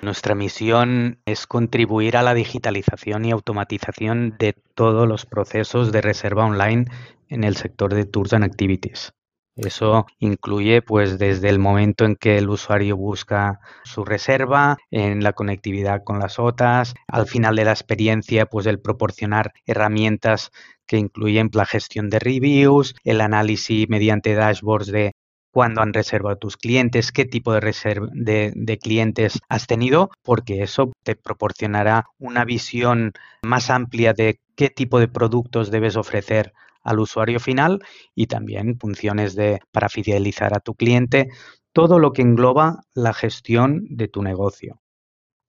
Nuestra 0.02 0.36
misión 0.36 1.20
es 1.26 1.48
contribuir 1.48 2.16
a 2.16 2.22
la 2.22 2.36
digitalización 2.36 3.26
y 3.26 3.32
automatización 3.32 4.36
de 4.38 4.54
todos 4.54 5.08
los 5.08 5.26
procesos 5.26 5.92
de 5.92 6.02
reserva 6.02 6.46
online 6.46 6.86
en 7.28 7.44
el 7.44 7.56
sector 7.56 7.94
de 7.94 8.06
Tours 8.06 8.34
and 8.34 8.44
Activities. 8.44 9.14
Eso 9.56 10.06
incluye 10.20 10.82
pues 10.82 11.18
desde 11.18 11.48
el 11.50 11.60
momento 11.60 12.04
en 12.04 12.18
que 12.18 12.38
el 12.38 12.50
usuario 12.50 12.98
busca 12.98 13.62
su 13.86 14.04
reserva, 14.04 14.78
en 14.92 15.24
la 15.24 15.32
conectividad 15.32 16.04
con 16.04 16.20
las 16.20 16.40
OTAs, 16.40 16.94
al 17.08 17.26
final 17.28 17.56
de 17.56 17.64
la 17.64 17.72
experiencia 17.72 18.48
pues 18.48 18.66
el 18.66 18.82
proporcionar 18.82 19.54
herramientas 19.66 20.52
que 20.86 20.98
incluyen 20.98 21.50
la 21.54 21.66
gestión 21.66 22.10
de 22.10 22.20
reviews, 22.20 22.96
el 23.06 23.22
análisis 23.22 23.88
mediante 23.88 24.36
dashboards 24.36 24.88
de 24.88 25.14
cuándo 25.52 25.82
han 25.82 25.94
reservado 25.94 26.36
tus 26.36 26.58
clientes, 26.58 27.14
qué 27.14 27.24
tipo 27.24 27.54
de, 27.54 27.62
de, 28.12 28.52
de, 28.54 28.78
clientes 28.78 29.40
has 29.48 29.68
tenido, 29.68 30.10
porque 30.22 30.64
eso 30.64 30.92
te 31.04 31.16
proporcionará 31.16 32.08
una 32.20 32.44
visión 32.44 33.14
más 33.42 33.70
amplia 33.70 34.12
de 34.12 34.42
qué 34.58 34.70
tipo 34.70 35.00
de 35.00 35.08
productos 35.08 35.72
debes 35.72 35.96
ofrecer 35.96 36.52
al 36.86 37.00
usuario 37.00 37.40
final 37.42 37.84
y 38.14 38.28
también 38.28 38.80
funciones 38.80 39.36
de, 39.36 39.60
para 39.72 39.90
fidelizar 39.90 40.56
a 40.56 40.62
tu 40.62 40.76
cliente, 40.76 41.30
todo 41.74 42.00
lo 42.00 42.14
que 42.14 42.22
engloba 42.22 42.84
la 42.94 43.14
gestión 43.14 43.86
de 43.90 44.08
tu 44.08 44.22
negocio. 44.22 44.80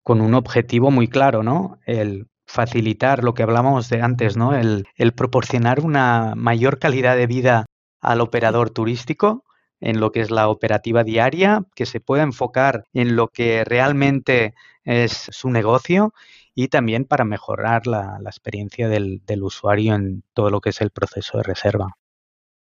Con 0.02 0.20
un 0.20 0.34
objetivo 0.34 0.90
muy 0.90 1.08
claro, 1.08 1.42
¿no? 1.44 1.78
El 1.86 2.26
facilitar 2.46 3.22
lo 3.22 3.34
que 3.34 3.42
hablamos 3.42 3.88
de 3.88 4.02
antes, 4.02 4.36
¿no? 4.36 4.54
El, 4.54 4.86
el 4.96 5.12
proporcionar 5.12 5.80
una 5.84 6.34
mayor 6.36 6.78
calidad 6.78 7.16
de 7.16 7.26
vida 7.26 7.66
al 8.00 8.20
operador 8.20 8.70
turístico 8.70 9.44
en 9.80 10.00
lo 10.00 10.10
que 10.12 10.20
es 10.20 10.30
la 10.30 10.48
operativa 10.48 11.04
diaria, 11.04 11.64
que 11.74 11.86
se 11.86 12.00
pueda 12.00 12.22
enfocar 12.22 12.84
en 12.94 13.14
lo 13.14 13.28
que 13.28 13.62
realmente 13.64 14.54
es 14.84 15.28
su 15.30 15.50
negocio 15.50 16.14
y 16.58 16.68
también 16.68 17.04
para 17.04 17.24
mejorar 17.24 17.86
la, 17.86 18.18
experiencia 18.24 18.88
del, 18.88 19.20
usuario 19.42 19.94
en 19.94 20.24
todo 20.32 20.50
lo 20.50 20.62
que 20.62 20.70
es 20.70 20.80
el 20.80 20.90
proceso 20.90 21.36
de 21.36 21.44
reserva. 21.44 21.98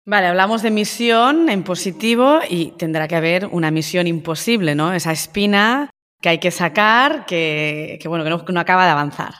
Vale, 0.05 0.27
hablamos 0.27 0.61
de 0.61 0.71
misión 0.71 1.49
en 1.49 1.63
positivo 1.63 2.39
y 2.49 2.71
tendrá 2.71 3.09
que 3.09 3.17
haber 3.17 3.45
una 3.47 3.71
misión 3.71 4.07
imposible, 4.07 4.73
¿no? 4.73 4.93
Esa 4.93 5.11
espina 5.11 5.89
que 6.21 6.29
hay 6.29 6.39
que 6.39 6.51
sacar, 6.51 7.25
que, 7.25 7.99
bueno, 8.05 8.23
que 8.23 8.29
no, 8.29 8.45
que 8.45 8.53
no 8.53 8.61
acaba 8.61 8.85
de 8.85 8.91
avanzar. 8.91 9.33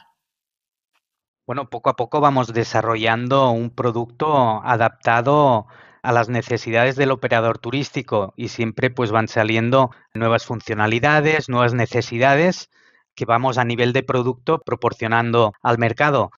Bueno, 1.48 1.70
poco 1.70 1.90
a 1.90 1.96
poco 1.96 2.20
vamos 2.20 2.54
desarrollando 2.54 3.50
un 3.52 3.70
producto 3.70 4.62
adaptado 4.64 5.68
a 6.02 6.12
las 6.12 6.28
necesidades 6.28 6.98
del 6.98 7.12
operador 7.12 7.60
turístico 7.60 8.34
y 8.36 8.50
siempre 8.50 8.90
pues 8.90 9.12
van 9.12 9.30
saliendo 9.30 9.92
nuevas 10.14 10.46
funcionalidades, 10.46 11.48
nuevas 11.48 11.74
necesidades 11.74 12.70
que 13.16 13.26
vamos 13.26 13.58
a 13.58 13.66
nivel 13.66 13.94
de 13.94 14.04
producto 14.04 14.60
proporcionando 14.60 15.54
al 15.62 15.78
mercado. 15.78 16.32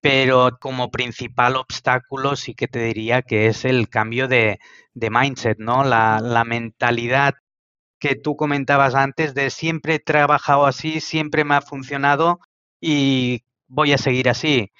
Pero 0.00 0.58
como 0.60 0.90
principal 0.90 1.56
obstáculo 1.56 2.36
sí 2.36 2.54
que 2.54 2.68
te 2.68 2.80
diría 2.80 3.22
que 3.22 3.46
es 3.48 3.64
el 3.64 3.88
cambio 3.88 4.28
de, 4.28 4.58
mindset, 4.94 5.58
¿no? 5.58 5.84
La, 5.84 6.44
mentalidad 6.46 7.34
que 7.98 8.14
tú 8.14 8.36
comentabas 8.36 8.94
antes 8.94 9.34
de 9.34 9.50
siempre 9.50 9.96
he 9.96 9.98
trabajado 10.00 10.66
así, 10.66 11.00
siempre 11.00 11.44
me 11.44 11.56
ha 11.56 11.62
funcionado 11.62 12.40
y 12.80 13.44
voy 13.68 13.92
a 13.92 13.98
seguir 13.98 14.28
así. 14.28 14.72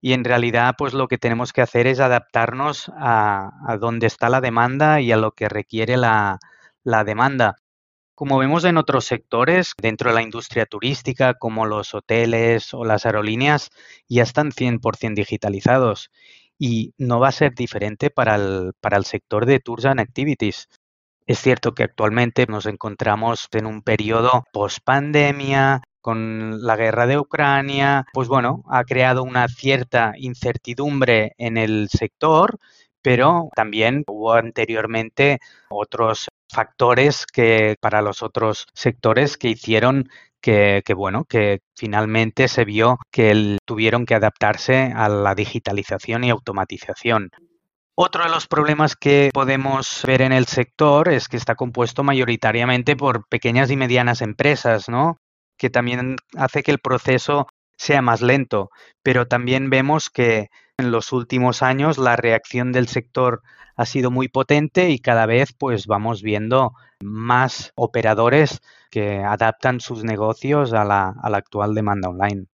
Y 0.00 0.14
en 0.14 0.24
realidad, 0.24 0.74
pues 0.78 0.94
lo 0.94 1.08
que 1.08 1.18
tenemos 1.18 1.52
que 1.52 1.62
hacer 1.62 1.86
es 1.86 2.00
adaptarnos 2.00 2.90
a, 2.96 3.50
a 3.68 3.76
dónde 3.76 4.06
está 4.06 4.30
la 4.30 4.40
demanda 4.40 5.00
y 5.00 5.12
a 5.12 5.16
lo 5.18 5.32
que 5.32 5.48
requiere 5.48 5.96
la 5.96 6.38
demanda. 7.04 7.56
Como 8.20 8.36
vemos 8.36 8.64
en 8.64 8.76
otros 8.76 9.06
sectores, 9.06 9.72
dentro 9.80 10.10
de 10.10 10.14
la 10.14 10.20
industria 10.20 10.66
turística, 10.66 11.32
como 11.32 11.64
los 11.64 11.94
hoteles 11.94 12.74
o 12.74 12.84
las 12.84 13.06
aerolíneas, 13.06 13.70
ya 14.10 14.24
están 14.24 14.50
100% 14.50 15.14
digitalizados 15.14 16.10
y 16.58 16.92
no 16.98 17.18
va 17.18 17.28
a 17.28 17.32
ser 17.32 17.54
diferente 17.54 18.10
para 18.10 18.34
el, 18.34 18.72
para 18.78 18.98
el 18.98 19.06
sector 19.06 19.46
de 19.46 19.58
Tours 19.58 19.86
and 19.86 20.00
Activities. 20.00 20.68
Es 21.26 21.38
cierto 21.38 21.72
que 21.72 21.84
actualmente 21.84 22.44
nos 22.46 22.66
encontramos 22.66 23.48
en 23.52 23.64
un 23.64 23.80
periodo 23.80 24.44
post-pandemia, 24.52 25.80
con 26.02 26.62
la 26.62 26.76
guerra 26.76 27.06
de 27.06 27.18
Ucrania, 27.18 28.04
pues 28.12 28.28
bueno, 28.28 28.64
ha 28.68 28.84
creado 28.84 29.22
una 29.22 29.48
cierta 29.48 30.12
incertidumbre 30.18 31.32
en 31.38 31.56
el 31.56 31.88
sector, 31.88 32.58
pero 33.02 33.48
también 33.54 34.04
hubo 34.06 34.32
anteriormente 34.32 35.38
otros 35.68 36.28
factores 36.48 37.26
que 37.26 37.76
para 37.80 38.02
los 38.02 38.22
otros 38.22 38.66
sectores 38.74 39.36
que 39.36 39.48
hicieron 39.48 40.08
que, 40.40 40.82
bueno, 40.96 41.24
que 41.24 41.60
finalmente 41.76 42.48
se 42.48 42.64
vio 42.64 42.98
que 43.10 43.58
tuvieron 43.64 44.06
que 44.06 44.14
adaptarse 44.14 44.92
a 44.94 45.08
la 45.08 45.34
digitalización 45.34 46.24
y 46.24 46.30
automatización. 46.30 47.30
Otro 47.94 48.24
de 48.24 48.30
los 48.30 48.46
problemas 48.46 48.96
que 48.96 49.30
podemos 49.34 50.02
ver 50.06 50.22
en 50.22 50.32
el 50.32 50.46
sector 50.46 51.10
es 51.10 51.28
que 51.28 51.36
está 51.36 51.54
compuesto 51.54 52.02
mayoritariamente 52.02 52.96
por 52.96 53.28
pequeñas 53.28 53.70
y 53.70 53.76
medianas 53.76 54.22
empresas, 54.22 54.88
¿no? 54.88 55.18
Que 55.58 55.68
también 55.68 56.16
hace 56.36 56.62
que 56.62 56.70
el 56.70 56.78
proceso 56.78 57.46
sea 57.80 58.02
más 58.02 58.20
lento, 58.20 58.70
pero 59.02 59.26
también 59.26 59.70
vemos 59.70 60.10
que 60.10 60.50
en 60.76 60.90
los 60.90 61.12
últimos 61.12 61.62
años 61.62 61.96
la 61.96 62.14
reacción 62.14 62.72
del 62.72 62.88
sector 62.88 63.40
ha 63.74 63.86
sido 63.86 64.10
muy 64.10 64.28
potente 64.28 64.90
y 64.90 64.98
cada 64.98 65.24
vez 65.24 65.54
pues 65.54 65.86
vamos 65.86 66.20
viendo 66.20 66.74
más 67.02 67.72
operadores 67.76 68.60
que 68.90 69.20
adaptan 69.20 69.80
sus 69.80 70.04
negocios 70.04 70.74
a 70.74 70.84
la, 70.84 71.14
a 71.22 71.30
la 71.30 71.38
actual 71.38 71.74
demanda 71.74 72.10
online. 72.10 72.44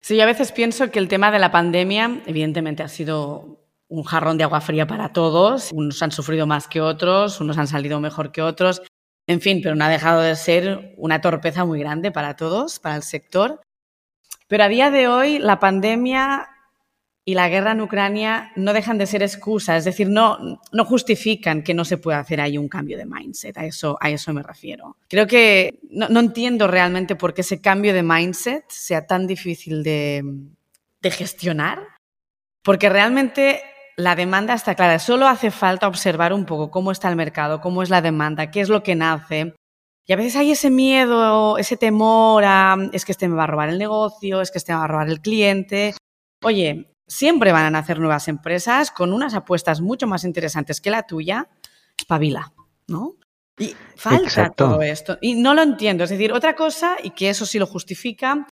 Sí, 0.00 0.20
a 0.20 0.26
veces 0.26 0.50
pienso 0.50 0.90
que 0.90 0.98
el 0.98 1.06
tema 1.06 1.30
de 1.30 1.38
la 1.38 1.52
pandemia 1.52 2.22
evidentemente 2.26 2.82
ha 2.82 2.88
sido 2.88 3.60
un 3.86 4.02
jarrón 4.02 4.38
de 4.38 4.44
agua 4.44 4.60
fría 4.60 4.88
para 4.88 5.12
todos. 5.12 5.70
Unos 5.72 6.02
han 6.02 6.10
sufrido 6.10 6.48
más 6.48 6.66
que 6.66 6.80
otros, 6.80 7.40
unos 7.40 7.58
han 7.58 7.68
salido 7.68 8.00
mejor 8.00 8.32
que 8.32 8.42
otros. 8.42 8.82
En 9.28 9.40
fin, 9.40 9.60
pero 9.62 9.76
no 9.76 9.84
ha 9.84 9.88
dejado 9.88 10.20
de 10.20 10.34
ser 10.34 10.94
una 10.96 11.20
torpeza 11.20 11.64
muy 11.64 11.78
grande 11.78 12.10
para 12.10 12.34
todos, 12.34 12.80
para 12.80 12.96
el 12.96 13.04
sector. 13.04 13.60
Pero 14.52 14.64
a 14.64 14.68
día 14.68 14.90
de 14.90 15.08
hoy 15.08 15.38
la 15.38 15.58
pandemia 15.58 16.50
y 17.24 17.32
la 17.32 17.48
guerra 17.48 17.72
en 17.72 17.80
Ucrania 17.80 18.52
no 18.54 18.74
dejan 18.74 18.98
de 18.98 19.06
ser 19.06 19.22
excusas, 19.22 19.78
es 19.78 19.84
decir, 19.86 20.10
no, 20.10 20.60
no 20.70 20.84
justifican 20.84 21.62
que 21.62 21.72
no 21.72 21.86
se 21.86 21.96
pueda 21.96 22.18
hacer 22.18 22.38
ahí 22.38 22.58
un 22.58 22.68
cambio 22.68 22.98
de 22.98 23.06
mindset, 23.06 23.56
a 23.56 23.64
eso, 23.64 23.96
me 24.34 24.42
refiero. 24.42 24.98
Creo 25.08 25.26
que 25.26 25.80
no, 25.88 26.20
entiendo 26.20 26.66
realmente 26.66 27.16
por 27.16 27.32
qué 27.32 27.40
ese 27.40 27.62
cambio 27.62 27.94
de 27.94 28.02
mindset 28.02 28.66
sea 28.68 29.06
tan 29.06 29.26
difícil 29.26 29.82
de 29.82 30.22
gestionar, 31.02 31.78
porque 32.62 32.90
realmente 32.90 33.62
la 33.96 34.14
demanda 34.16 34.52
está 34.52 34.74
clara, 34.74 34.98
solo 34.98 35.28
hace 35.28 35.50
falta 35.50 35.88
observar 35.88 36.34
un 36.34 36.44
poco 36.44 36.70
cómo 36.70 36.92
está 36.92 37.08
el 37.08 37.16
mercado, 37.16 37.62
cómo 37.62 37.82
es 37.82 37.88
la 37.88 38.02
demanda, 38.02 38.50
qué 38.50 38.60
es 38.60 38.68
lo 38.68 38.82
que 38.82 38.96
nace. 38.96 39.54
Y 40.06 40.12
a 40.12 40.16
veces 40.16 40.36
hay 40.36 40.50
ese 40.50 40.70
miedo, 40.70 41.58
ese 41.58 41.76
temor 41.76 42.44
a, 42.44 42.76
es 42.92 43.04
que 43.04 43.12
este 43.12 43.28
me 43.28 43.36
va 43.36 43.44
a 43.44 43.46
robar 43.46 43.68
el 43.68 43.78
negocio, 43.78 44.40
es 44.40 44.50
que 44.50 44.58
este 44.58 44.72
me 44.72 44.78
va 44.78 44.84
a 44.84 44.88
robar 44.88 45.08
el 45.08 45.20
cliente. 45.20 45.94
Oye, 46.42 46.92
siempre 47.06 47.52
van 47.52 47.66
a 47.66 47.70
nacer 47.70 48.00
nuevas 48.00 48.26
empresas 48.26 48.90
con 48.90 49.12
unas 49.12 49.34
apuestas 49.34 49.80
mucho 49.80 50.06
más 50.08 50.24
interesantes 50.24 50.80
que 50.80 50.90
la 50.90 51.04
tuya, 51.04 51.48
espabila, 51.96 52.52
¿no? 52.88 53.14
Y 53.58 53.76
falta 53.96 54.50
todo 54.50 54.82
esto. 54.82 55.18
Y 55.20 55.34
no 55.34 55.54
lo 55.54 55.62
entiendo. 55.62 56.04
Es 56.04 56.10
decir, 56.10 56.32
otra 56.32 56.56
cosa, 56.56 56.96
y 57.00 57.10
que 57.10 57.30
eso 57.30 57.46
sí 57.46 57.60
lo 57.60 57.66
justifica, 57.66 58.48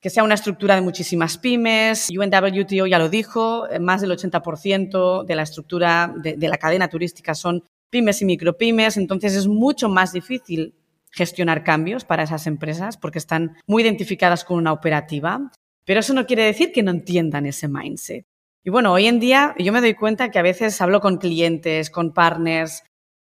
que 0.00 0.10
sea 0.10 0.22
una 0.22 0.34
estructura 0.34 0.76
de 0.76 0.82
muchísimas 0.82 1.36
pymes. 1.36 2.10
UNWTO 2.10 2.86
ya 2.86 2.98
lo 2.98 3.08
dijo, 3.08 3.66
más 3.80 4.02
del 4.02 4.12
80% 4.12 5.24
de 5.24 5.34
la 5.34 5.42
estructura 5.42 6.14
de, 6.16 6.36
de 6.36 6.48
la 6.48 6.58
cadena 6.58 6.88
turística 6.88 7.34
son 7.34 7.64
pymes 7.90 8.22
y 8.22 8.24
micropymes, 8.24 8.96
entonces 8.96 9.34
es 9.34 9.46
mucho 9.46 9.88
más 9.88 10.12
difícil 10.12 10.74
gestionar 11.12 11.62
cambios 11.62 12.04
para 12.04 12.24
esas 12.24 12.46
empresas 12.46 12.96
porque 12.96 13.18
están 13.18 13.56
muy 13.66 13.82
identificadas 13.82 14.44
con 14.44 14.58
una 14.58 14.72
operativa. 14.72 15.50
Pero 15.84 16.00
eso 16.00 16.14
no 16.14 16.26
quiere 16.26 16.44
decir 16.44 16.72
que 16.72 16.82
no 16.82 16.90
entiendan 16.90 17.46
ese 17.46 17.68
mindset. 17.68 18.24
Y 18.64 18.70
bueno, 18.70 18.92
hoy 18.92 19.06
en 19.06 19.20
día 19.20 19.54
yo 19.58 19.72
me 19.72 19.80
doy 19.80 19.94
cuenta 19.94 20.30
que 20.30 20.38
a 20.38 20.42
veces 20.42 20.80
hablo 20.80 21.00
con 21.00 21.18
clientes, 21.18 21.90
con 21.90 22.12
partners 22.12 22.82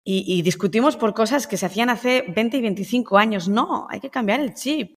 y, 0.09 0.41
discutimos 0.41 0.95
por 0.95 1.13
cosas 1.13 1.47
que 1.47 1.57
se 1.57 1.65
hacían 1.65 1.89
hace 1.89 2.23
20 2.33 2.57
y 2.57 2.61
25 2.61 3.17
años. 3.17 3.49
No, 3.49 3.87
hay 3.89 3.99
que 3.99 4.09
cambiar 4.09 4.39
el 4.39 4.53
chip. 4.53 4.95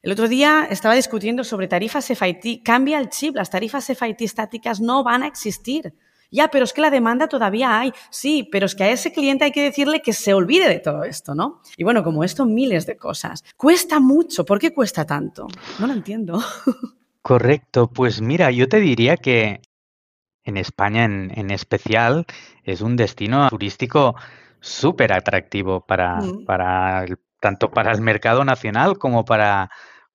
El 0.00 0.12
otro 0.12 0.28
día 0.28 0.68
estaba 0.70 0.94
discutiendo 0.94 1.42
sobre 1.42 1.66
tarifas 1.66 2.06
FIT. 2.06 2.62
Cambia 2.62 3.00
el 3.00 3.08
chip, 3.08 3.34
las 3.34 3.50
tarifas 3.50 3.84
FIT 3.86 4.20
estáticas 4.20 4.80
no 4.80 5.02
van 5.02 5.24
a 5.24 5.26
existir. 5.26 5.94
Ya, 6.30 6.48
pero 6.48 6.64
es 6.64 6.72
que 6.72 6.80
la 6.80 6.90
demanda 6.90 7.28
todavía 7.28 7.78
hay. 7.78 7.92
Sí, 8.10 8.48
pero 8.50 8.66
es 8.66 8.74
que 8.74 8.84
a 8.84 8.90
ese 8.90 9.12
cliente 9.12 9.44
hay 9.44 9.52
que 9.52 9.62
decirle 9.62 10.02
que 10.02 10.12
se 10.12 10.34
olvide 10.34 10.68
de 10.68 10.80
todo 10.80 11.04
esto, 11.04 11.34
¿no? 11.34 11.60
Y 11.76 11.84
bueno, 11.84 12.02
como 12.02 12.24
esto, 12.24 12.44
miles 12.44 12.86
de 12.86 12.96
cosas. 12.96 13.44
Cuesta 13.56 14.00
mucho. 14.00 14.44
¿Por 14.44 14.58
qué 14.58 14.72
cuesta 14.72 15.04
tanto? 15.04 15.46
No 15.78 15.86
lo 15.86 15.92
entiendo. 15.92 16.40
Correcto. 17.22 17.90
Pues 17.90 18.20
mira, 18.20 18.50
yo 18.50 18.68
te 18.68 18.80
diría 18.80 19.16
que 19.16 19.62
en 20.44 20.56
España 20.56 21.04
en, 21.04 21.50
especial 21.50 22.26
es 22.62 22.80
un 22.80 22.96
destino 22.96 23.48
turístico 23.48 24.14
súper 24.60 25.12
atractivo 25.12 25.84
para, 25.86 26.20
mm. 26.20 26.44
para 26.44 27.06
tanto 27.40 27.70
para 27.70 27.92
el 27.92 28.00
mercado 28.00 28.44
nacional 28.44 28.98
como 28.98 29.24
para, 29.24 29.70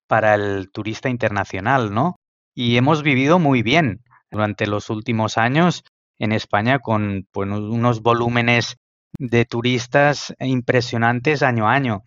para 0.07 0.35
el 0.35 0.71
turista 0.71 1.09
internacional, 1.09 1.93
¿no? 1.93 2.15
Y 2.55 2.77
hemos 2.77 3.03
vivido 3.03 3.39
muy 3.39 3.61
bien 3.61 4.01
durante 4.31 4.67
los 4.67 4.89
últimos 4.89 5.37
años 5.37 5.83
en 6.19 6.33
España 6.33 6.79
con 6.79 7.27
pues, 7.31 7.49
unos 7.49 8.01
volúmenes 8.01 8.77
de 9.17 9.45
turistas 9.45 10.35
impresionantes 10.39 11.41
año 11.41 11.67
a 11.67 11.73
año. 11.73 12.03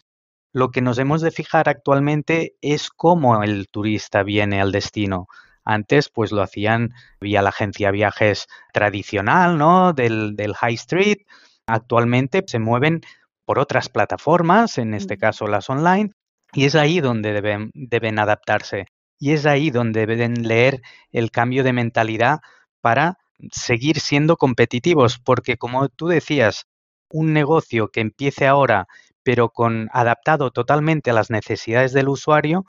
Lo 0.53 0.71
que 0.71 0.83
nos 0.83 0.99
hemos 0.99 1.23
de 1.23 1.31
fijar 1.31 1.69
actualmente 1.69 2.55
es 2.61 2.91
cómo 2.91 3.43
el 3.43 3.69
turista 3.69 4.23
viene 4.23 4.61
al 4.61 4.71
destino. 4.71 5.27
Antes, 5.65 6.11
pues 6.11 6.31
lo 6.33 6.43
hacían 6.43 6.91
vía 7.21 7.41
la 7.41 7.49
agencia 7.51 7.91
viajes 7.91 8.47
tradicional, 8.73 9.59
¿no? 9.59 9.93
Del, 9.93 10.37
del 10.37 10.55
High 10.55 10.75
Street. 10.75 11.19
Actualmente 11.67 12.43
se 12.47 12.59
mueven 12.59 13.01
por 13.45 13.59
otras 13.59 13.89
plataformas, 13.89 14.79
en 14.79 14.95
este 14.95 15.17
caso 15.17 15.47
las 15.47 15.71
online, 15.71 16.11
y 16.53 16.67
es 16.67 16.75
ahí 16.75 17.01
donde 17.01 17.33
deben, 17.33 17.71
deben 17.75 18.19
adaptarse. 18.19 18.87
Y 19.19 19.33
es 19.33 19.47
ahí 19.47 19.71
donde 19.71 20.07
deben 20.07 20.47
leer 20.47 20.83
el 21.13 21.31
cambio 21.31 21.65
de 21.65 21.73
mentalidad 21.73 22.41
para 22.81 23.19
seguir 23.51 24.01
siendo 24.01 24.37
competitivos, 24.37 25.19
porque 25.19 25.57
como 25.57 25.89
tú 25.89 26.09
decías, 26.09 26.67
un 27.11 27.33
negocio 27.33 27.89
que 27.89 28.01
empiece 28.01 28.47
ahora 28.47 28.87
pero 29.23 29.51
con 29.51 29.89
adaptado 29.93 30.51
totalmente 30.51 31.11
a 31.11 31.15
las 31.15 31.31
necesidades 31.31 31.93
del 31.93 32.09
usuario, 32.09 32.65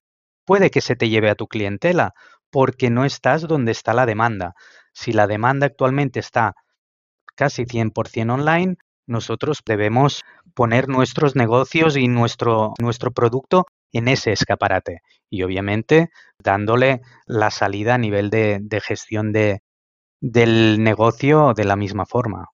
puede 0.46 0.70
que 0.70 0.82
se 0.82 0.96
te 0.96 1.10
lleve 1.10 1.30
a 1.30 1.36
tu 1.36 1.48
clientela, 1.48 2.14
porque 2.52 2.90
no 2.90 3.06
estás 3.06 3.44
donde 3.48 3.72
está 3.72 3.94
la 3.94 4.06
demanda. 4.06 4.54
Si 4.94 5.12
la 5.12 5.28
demanda 5.28 5.68
actualmente 5.68 6.20
está 6.20 6.54
casi 7.36 7.66
100% 7.66 8.34
online, 8.34 8.76
nosotros 9.08 9.62
debemos 9.66 10.24
poner 10.54 10.88
nuestros 10.88 11.36
negocios 11.36 11.98
y 11.98 12.08
nuestro, 12.08 12.74
nuestro 12.80 13.12
producto 13.12 13.66
en 13.92 14.08
ese 14.08 14.32
escaparate 14.32 15.02
y 15.30 15.44
obviamente 15.44 16.10
dándole 16.40 17.02
la 17.26 17.52
salida 17.52 17.96
a 17.96 17.98
nivel 17.98 18.30
de, 18.30 18.60
de 18.62 18.82
gestión 18.82 19.34
de, 19.34 19.62
del 20.24 20.82
negocio 20.82 21.54
de 21.54 21.66
la 21.66 21.76
misma 21.76 22.06
forma. 22.06 22.46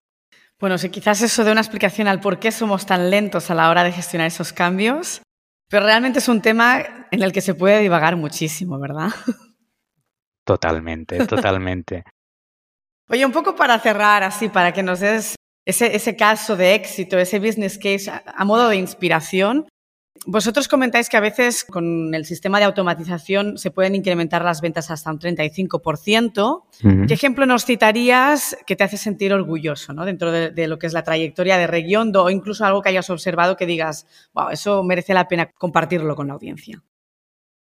Bueno, 0.59 0.79
si 0.79 0.89
quizás 0.89 1.21
eso 1.21 1.43
dé 1.43 1.51
una 1.51 1.61
explicación 1.61 2.07
al 2.07 2.19
por 2.19 2.39
qué 2.39 2.51
somos 2.51 2.87
tan 2.87 3.11
lentos 3.11 3.51
a 3.51 3.55
la 3.55 3.69
hora 3.69 3.83
de 3.83 3.91
gestionar 3.91 4.27
esos 4.27 4.51
cambios, 4.51 5.21
pero 5.69 5.85
realmente 5.85 6.17
es 6.17 6.27
un 6.27 6.41
tema 6.41 6.83
en 7.11 7.21
el 7.21 7.31
que 7.31 7.41
se 7.41 7.53
puede 7.53 7.79
divagar 7.79 8.15
muchísimo, 8.15 8.79
¿verdad? 8.79 9.09
Totalmente, 10.43 11.27
totalmente. 11.27 12.03
Oye, 13.07 13.23
un 13.23 13.31
poco 13.31 13.55
para 13.55 13.77
cerrar, 13.77 14.23
así, 14.23 14.49
para 14.49 14.73
que 14.73 14.81
nos 14.81 14.99
des 14.99 15.35
ese, 15.63 16.15
caso 16.15 16.55
de 16.55 16.73
éxito, 16.73 17.19
ese 17.19 17.37
business 17.37 17.77
case 17.77 18.09
a, 18.09 18.45
modo 18.45 18.69
de 18.69 18.77
inspiración, 18.77 19.67
Vosotros 20.25 20.67
comentáis 20.67 21.09
que 21.09 21.17
a 21.17 21.21
veces 21.21 21.63
con 21.63 22.13
el 22.13 22.25
sistema 22.25 22.59
de 22.59 22.65
automatización 22.65 23.57
se 23.57 23.71
pueden 23.71 23.95
incrementar 23.95 24.43
las 24.43 24.61
ventas 24.61 24.91
hasta 24.91 25.11
un 25.11 25.19
35%. 25.19 26.63
¿Qué 27.07 27.13
ejemplo 27.13 27.45
nos 27.45 27.65
citarías 27.65 28.57
que 28.65 28.75
te 28.75 28.83
hace 28.83 28.97
sentir 28.97 29.33
orgulloso 29.33 29.93
¿no? 29.93 30.05
dentro 30.05 30.31
de, 30.31 30.67
lo 30.67 30.77
que 30.77 30.87
es 30.87 30.93
la 30.93 31.03
trayectoria 31.03 31.57
de 31.57 31.67
Regiondo 31.67 32.23
o 32.23 32.29
incluso 32.29 32.65
algo 32.65 32.81
que 32.81 32.89
hayas 32.89 33.09
observado 33.09 33.57
que 33.57 33.65
digas, 33.65 34.07
wow, 34.33 34.49
eso 34.49 34.83
merece 34.83 35.13
la 35.13 35.27
pena 35.27 35.51
compartirlo 35.51 36.15
con 36.15 36.27
la 36.27 36.33
audiencia? 36.33 36.83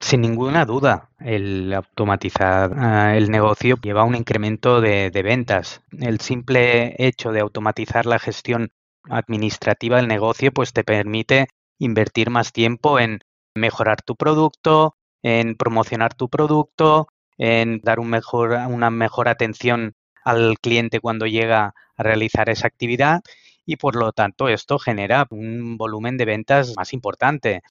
Sin 0.00 0.20
ninguna 0.20 0.64
duda, 0.64 1.10
el 1.18 1.72
automatizar 1.74 2.72
ah, 2.76 3.16
el 3.16 3.30
negocio 3.30 3.76
lleva 3.82 4.02
a 4.02 4.04
un 4.04 4.14
incremento 4.14 4.80
de, 4.80 5.10
ventas. 5.24 5.82
El 5.98 6.20
simple 6.20 6.94
hecho 6.98 7.32
de 7.32 7.40
automatizar 7.40 8.06
la 8.06 8.20
gestión 8.20 8.70
administrativa 9.10 9.96
del 9.96 10.06
negocio 10.06 10.52
pues 10.52 10.72
te 10.72 10.84
permite 10.84 11.48
invertir 11.78 12.30
más 12.30 12.52
tiempo 12.52 12.98
en 12.98 13.20
mejorar 13.54 14.02
tu 14.02 14.16
producto, 14.16 14.96
en 15.22 15.56
promocionar 15.56 16.14
tu 16.14 16.28
producto, 16.28 17.08
en 17.38 17.80
dar 17.82 18.00
una 18.00 18.90
mejor 18.90 19.28
atención 19.28 19.94
al 20.24 20.58
cliente 20.60 21.00
cuando 21.00 21.26
llega 21.26 21.74
a 21.96 22.02
realizar 22.02 22.50
esa 22.50 22.66
actividad 22.66 23.20
y 23.64 23.76
por 23.76 23.96
lo 23.96 24.12
tanto 24.12 24.48
esto 24.48 24.78
genera 24.78 25.26
un 25.30 25.76
volumen 25.76 26.16
de 26.16 26.24
ventas 26.24 26.74
más 26.76 26.92
importante. 26.92 27.62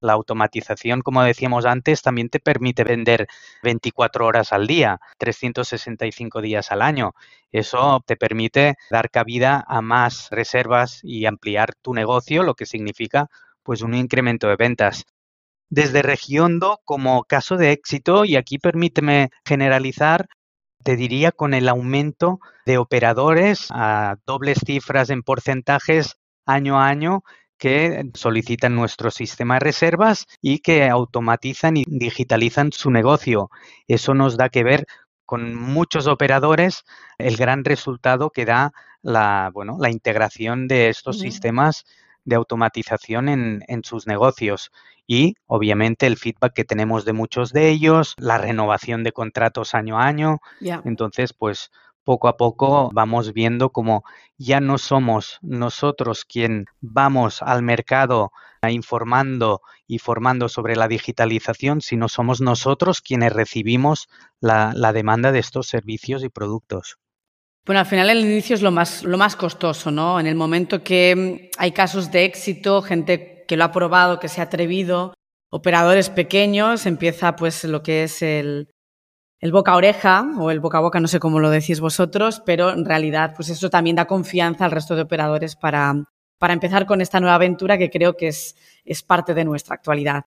La 0.00 0.12
automatización, 0.12 1.00
como 1.00 1.22
decíamos 1.22 1.64
antes, 1.64 2.02
también 2.02 2.28
te 2.28 2.38
permite 2.38 2.84
vender 2.84 3.26
24 3.62 4.26
horas 4.26 4.52
al 4.52 4.66
día, 4.66 5.00
365 5.16 6.42
días 6.42 6.70
al 6.70 6.82
año. 6.82 7.14
Eso 7.50 8.02
te 8.06 8.16
permite 8.16 8.76
dar 8.90 9.10
cabida 9.10 9.64
a 9.66 9.80
más 9.80 10.28
reservas 10.30 11.00
y 11.02 11.24
ampliar 11.24 11.74
tu 11.80 11.94
negocio, 11.94 12.42
lo 12.42 12.54
que 12.54 12.66
significa 12.66 13.30
pues 13.66 13.82
un 13.82 13.94
incremento 13.94 14.48
de 14.48 14.56
ventas. 14.56 15.04
Desde 15.68 16.00
Regiondo, 16.02 16.80
como 16.84 17.24
caso 17.24 17.56
de 17.56 17.72
éxito, 17.72 18.24
y 18.24 18.36
aquí 18.36 18.58
permíteme 18.58 19.30
generalizar, 19.44 20.28
te 20.84 20.94
diría 20.94 21.32
con 21.32 21.52
el 21.52 21.68
aumento 21.68 22.38
de 22.64 22.78
operadores 22.78 23.66
a 23.70 24.16
dobles 24.24 24.60
cifras 24.64 25.10
en 25.10 25.24
porcentajes 25.24 26.16
año 26.46 26.80
a 26.80 26.86
año 26.86 27.24
que 27.58 28.04
solicitan 28.14 28.76
nuestro 28.76 29.10
sistema 29.10 29.54
de 29.54 29.60
reservas 29.60 30.26
y 30.40 30.60
que 30.60 30.88
automatizan 30.88 31.76
y 31.76 31.84
digitalizan 31.88 32.70
su 32.70 32.92
negocio. 32.92 33.50
Eso 33.88 34.14
nos 34.14 34.36
da 34.36 34.48
que 34.48 34.62
ver 34.62 34.86
con 35.24 35.56
muchos 35.56 36.06
operadores 36.06 36.84
el 37.18 37.36
gran 37.36 37.64
resultado 37.64 38.30
que 38.30 38.44
da 38.44 38.72
la, 39.02 39.50
bueno, 39.52 39.78
la 39.80 39.90
integración 39.90 40.68
de 40.68 40.88
estos 40.88 41.18
sistemas 41.18 41.84
de 42.26 42.36
automatización 42.36 43.28
en, 43.30 43.84
sus 43.84 44.06
negocios 44.06 44.70
y 45.06 45.36
obviamente 45.46 46.06
el 46.06 46.18
feedback 46.18 46.52
que 46.52 46.64
tenemos 46.64 47.04
de 47.04 47.14
muchos 47.14 47.52
de 47.52 47.70
ellos, 47.70 48.14
la 48.18 48.36
renovación 48.36 49.04
de 49.04 49.12
contratos 49.12 49.74
año 49.74 49.98
a 49.98 50.06
año. 50.06 50.40
Entonces, 50.84 51.32
pues 51.32 51.70
poco 52.04 52.28
a 52.28 52.36
poco 52.36 52.90
vamos 52.92 53.32
viendo 53.32 53.70
como 53.70 54.04
ya 54.36 54.60
no 54.60 54.78
somos 54.78 55.38
nosotros 55.40 56.24
quien 56.24 56.66
vamos 56.80 57.42
al 57.42 57.62
mercado 57.62 58.32
informando 58.68 59.62
y 59.86 59.98
formando 59.98 60.48
sobre 60.48 60.76
la 60.76 60.88
digitalización, 60.88 61.80
sino 61.80 62.08
somos 62.08 62.40
nosotros 62.40 63.00
quienes 63.00 63.32
recibimos 63.32 64.08
la, 64.40 64.72
la 64.74 64.92
demanda 64.92 65.32
de 65.32 65.38
estos 65.38 65.68
servicios 65.68 66.24
y 66.24 66.28
productos. 66.28 66.98
Bueno, 67.66 67.80
al 67.80 67.86
final 67.86 68.08
el 68.10 68.20
inicio 68.20 68.54
es 68.54 68.62
lo 68.62 68.70
más, 68.70 69.02
lo 69.02 69.18
más 69.18 69.34
costoso, 69.34 69.90
¿no? 69.90 70.20
En 70.20 70.28
el 70.28 70.36
momento 70.36 70.84
que 70.84 71.50
hay 71.58 71.72
casos 71.72 72.12
de 72.12 72.24
éxito, 72.24 72.80
gente 72.80 73.44
que 73.48 73.56
lo 73.56 73.64
ha 73.64 73.72
probado, 73.72 74.20
que 74.20 74.28
se 74.28 74.40
ha 74.40 74.44
atrevido, 74.44 75.14
operadores 75.50 76.08
pequeños, 76.08 76.86
empieza 76.86 77.34
pues 77.34 77.64
lo 77.64 77.82
que 77.82 78.04
es 78.04 78.22
el, 78.22 78.68
el 79.40 79.50
boca 79.50 79.72
a 79.72 79.76
oreja 79.76 80.28
o 80.38 80.52
el 80.52 80.60
boca 80.60 80.78
a 80.78 80.80
boca, 80.80 81.00
no 81.00 81.08
sé 81.08 81.18
cómo 81.18 81.40
lo 81.40 81.50
decís 81.50 81.80
vosotros, 81.80 82.40
pero 82.46 82.70
en 82.70 82.84
realidad 82.84 83.32
pues 83.34 83.48
eso 83.48 83.68
también 83.68 83.96
da 83.96 84.06
confianza 84.06 84.64
al 84.64 84.70
resto 84.70 84.94
de 84.94 85.02
operadores 85.02 85.56
para, 85.56 85.92
para 86.38 86.54
empezar 86.54 86.86
con 86.86 87.00
esta 87.00 87.18
nueva 87.18 87.34
aventura 87.34 87.78
que 87.78 87.90
creo 87.90 88.16
que 88.16 88.28
es, 88.28 88.54
es 88.84 89.02
parte 89.02 89.34
de 89.34 89.44
nuestra 89.44 89.74
actualidad. 89.74 90.22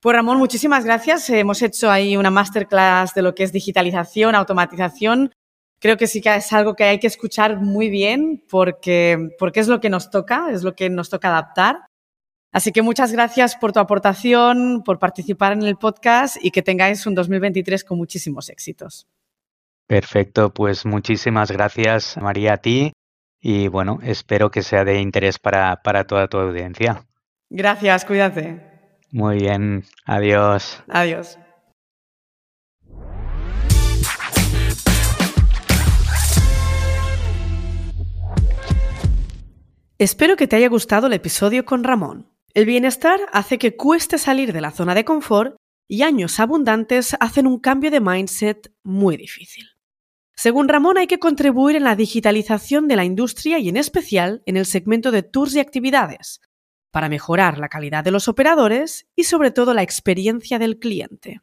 Pues 0.00 0.14
Ramón, 0.14 0.38
muchísimas 0.38 0.84
gracias. 0.84 1.28
Hemos 1.30 1.62
hecho 1.62 1.90
ahí 1.90 2.16
una 2.16 2.30
masterclass 2.30 3.12
de 3.12 3.22
lo 3.22 3.34
que 3.34 3.42
es 3.42 3.50
digitalización, 3.50 4.36
automatización 4.36 5.32
creo 5.78 5.96
que 5.96 6.06
sí 6.06 6.20
que 6.20 6.34
es 6.34 6.52
algo 6.52 6.74
que 6.74 6.84
hay 6.84 6.98
que 6.98 7.06
escuchar 7.06 7.60
muy 7.60 7.88
bien 7.88 8.42
porque, 8.48 9.30
porque 9.38 9.60
es 9.60 9.68
lo 9.68 9.80
que 9.80 9.90
nos 9.90 10.10
toca, 10.10 10.50
es 10.50 10.62
lo 10.62 10.74
que 10.74 10.90
nos 10.90 11.10
toca 11.10 11.28
adaptar. 11.28 11.86
Así 12.52 12.72
que 12.72 12.82
muchas 12.82 13.12
gracias 13.12 13.56
por 13.56 13.72
tu 13.72 13.80
aportación, 13.80 14.82
por 14.84 14.98
participar 14.98 15.52
en 15.52 15.62
el 15.62 15.76
podcast 15.76 16.36
y 16.40 16.50
que 16.50 16.62
tengáis 16.62 17.06
un 17.06 17.14
2023 17.14 17.84
con 17.84 17.98
muchísimos 17.98 18.48
éxitos. 18.48 19.06
Perfecto, 19.86 20.52
pues 20.52 20.84
muchísimas 20.84 21.50
gracias 21.50 22.16
María 22.16 22.54
a 22.54 22.56
ti 22.56 22.92
y 23.40 23.68
bueno, 23.68 23.98
espero 24.02 24.50
que 24.50 24.62
sea 24.62 24.84
de 24.84 25.00
interés 25.00 25.38
para, 25.38 25.82
para 25.82 26.04
toda 26.04 26.28
tu 26.28 26.38
audiencia. 26.38 27.04
Gracias, 27.50 28.04
cuídate. 28.04 28.60
Muy 29.12 29.36
bien, 29.36 29.84
adiós. 30.04 30.82
Adiós. 30.88 31.38
Espero 39.98 40.36
que 40.36 40.46
te 40.46 40.56
haya 40.56 40.68
gustado 40.68 41.06
el 41.06 41.14
episodio 41.14 41.64
con 41.64 41.82
Ramón. 41.82 42.30
El 42.52 42.66
bienestar 42.66 43.18
hace 43.32 43.56
que 43.56 43.76
cueste 43.76 44.18
salir 44.18 44.52
de 44.52 44.60
la 44.60 44.70
zona 44.70 44.94
de 44.94 45.06
confort 45.06 45.56
y 45.88 46.02
años 46.02 46.38
abundantes 46.38 47.16
hacen 47.18 47.46
un 47.46 47.58
cambio 47.58 47.90
de 47.90 48.00
mindset 48.00 48.70
muy 48.82 49.16
difícil. 49.16 49.64
Según 50.34 50.68
Ramón, 50.68 50.98
hay 50.98 51.06
que 51.06 51.18
contribuir 51.18 51.76
en 51.76 51.84
la 51.84 51.96
digitalización 51.96 52.88
de 52.88 52.96
la 52.96 53.06
industria 53.06 53.58
y 53.58 53.70
en 53.70 53.78
especial 53.78 54.42
en 54.44 54.58
el 54.58 54.66
segmento 54.66 55.10
de 55.10 55.22
tours 55.22 55.54
y 55.54 55.60
actividades, 55.60 56.42
para 56.90 57.08
mejorar 57.08 57.56
la 57.58 57.70
calidad 57.70 58.04
de 58.04 58.10
los 58.10 58.28
operadores 58.28 59.06
y 59.16 59.24
sobre 59.24 59.50
todo 59.50 59.72
la 59.72 59.82
experiencia 59.82 60.58
del 60.58 60.78
cliente. 60.78 61.40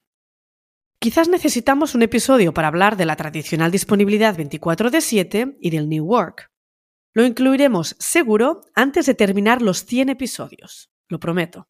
Quizás 1.00 1.28
necesitamos 1.28 1.96
un 1.96 2.04
episodio 2.04 2.54
para 2.54 2.68
hablar 2.68 2.98
de 2.98 3.08
la 3.08 3.16
tradicional 3.16 3.72
disponibilidad 3.72 4.38
24 4.38 4.92
de 4.92 5.02
7 5.02 5.58
y 5.60 5.72
del 5.72 5.90
New 5.90 6.06
Work. 6.06 6.53
Lo 7.14 7.24
incluiremos 7.24 7.96
seguro 8.00 8.62
antes 8.74 9.06
de 9.06 9.14
terminar 9.14 9.62
los 9.62 9.86
100 9.86 10.10
episodios, 10.10 10.90
lo 11.08 11.20
prometo. 11.20 11.70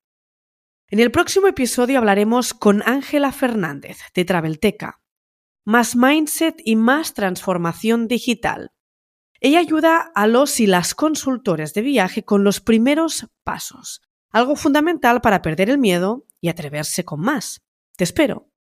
En 0.88 1.00
el 1.00 1.12
próximo 1.12 1.48
episodio 1.48 1.98
hablaremos 1.98 2.54
con 2.54 2.82
Ángela 2.84 3.32
Fernández 3.32 3.98
de 4.14 4.26
Travelteca. 4.26 5.02
Más 5.66 5.96
mindset 5.96 6.62
y 6.64 6.76
más 6.76 7.14
transformación 7.14 8.08
digital. 8.08 8.72
Ella 9.42 9.60
ayuda 9.60 10.12
a 10.16 10.28
los 10.28 10.62
y 10.62 10.68
las 10.68 10.96
consultores 10.96 11.74
de 11.74 11.82
viaje 11.82 12.24
con 12.24 12.46
los 12.46 12.62
primeros 12.62 13.28
pasos, 13.44 14.02
algo 14.30 14.56
fundamental 14.56 15.20
para 15.20 15.42
perder 15.42 15.70
el 15.70 15.78
miedo 15.78 16.26
y 16.40 16.48
atreverse 16.48 17.04
con 17.04 17.20
más. 17.20 17.62
Te 17.98 18.06
espero. 18.06 18.53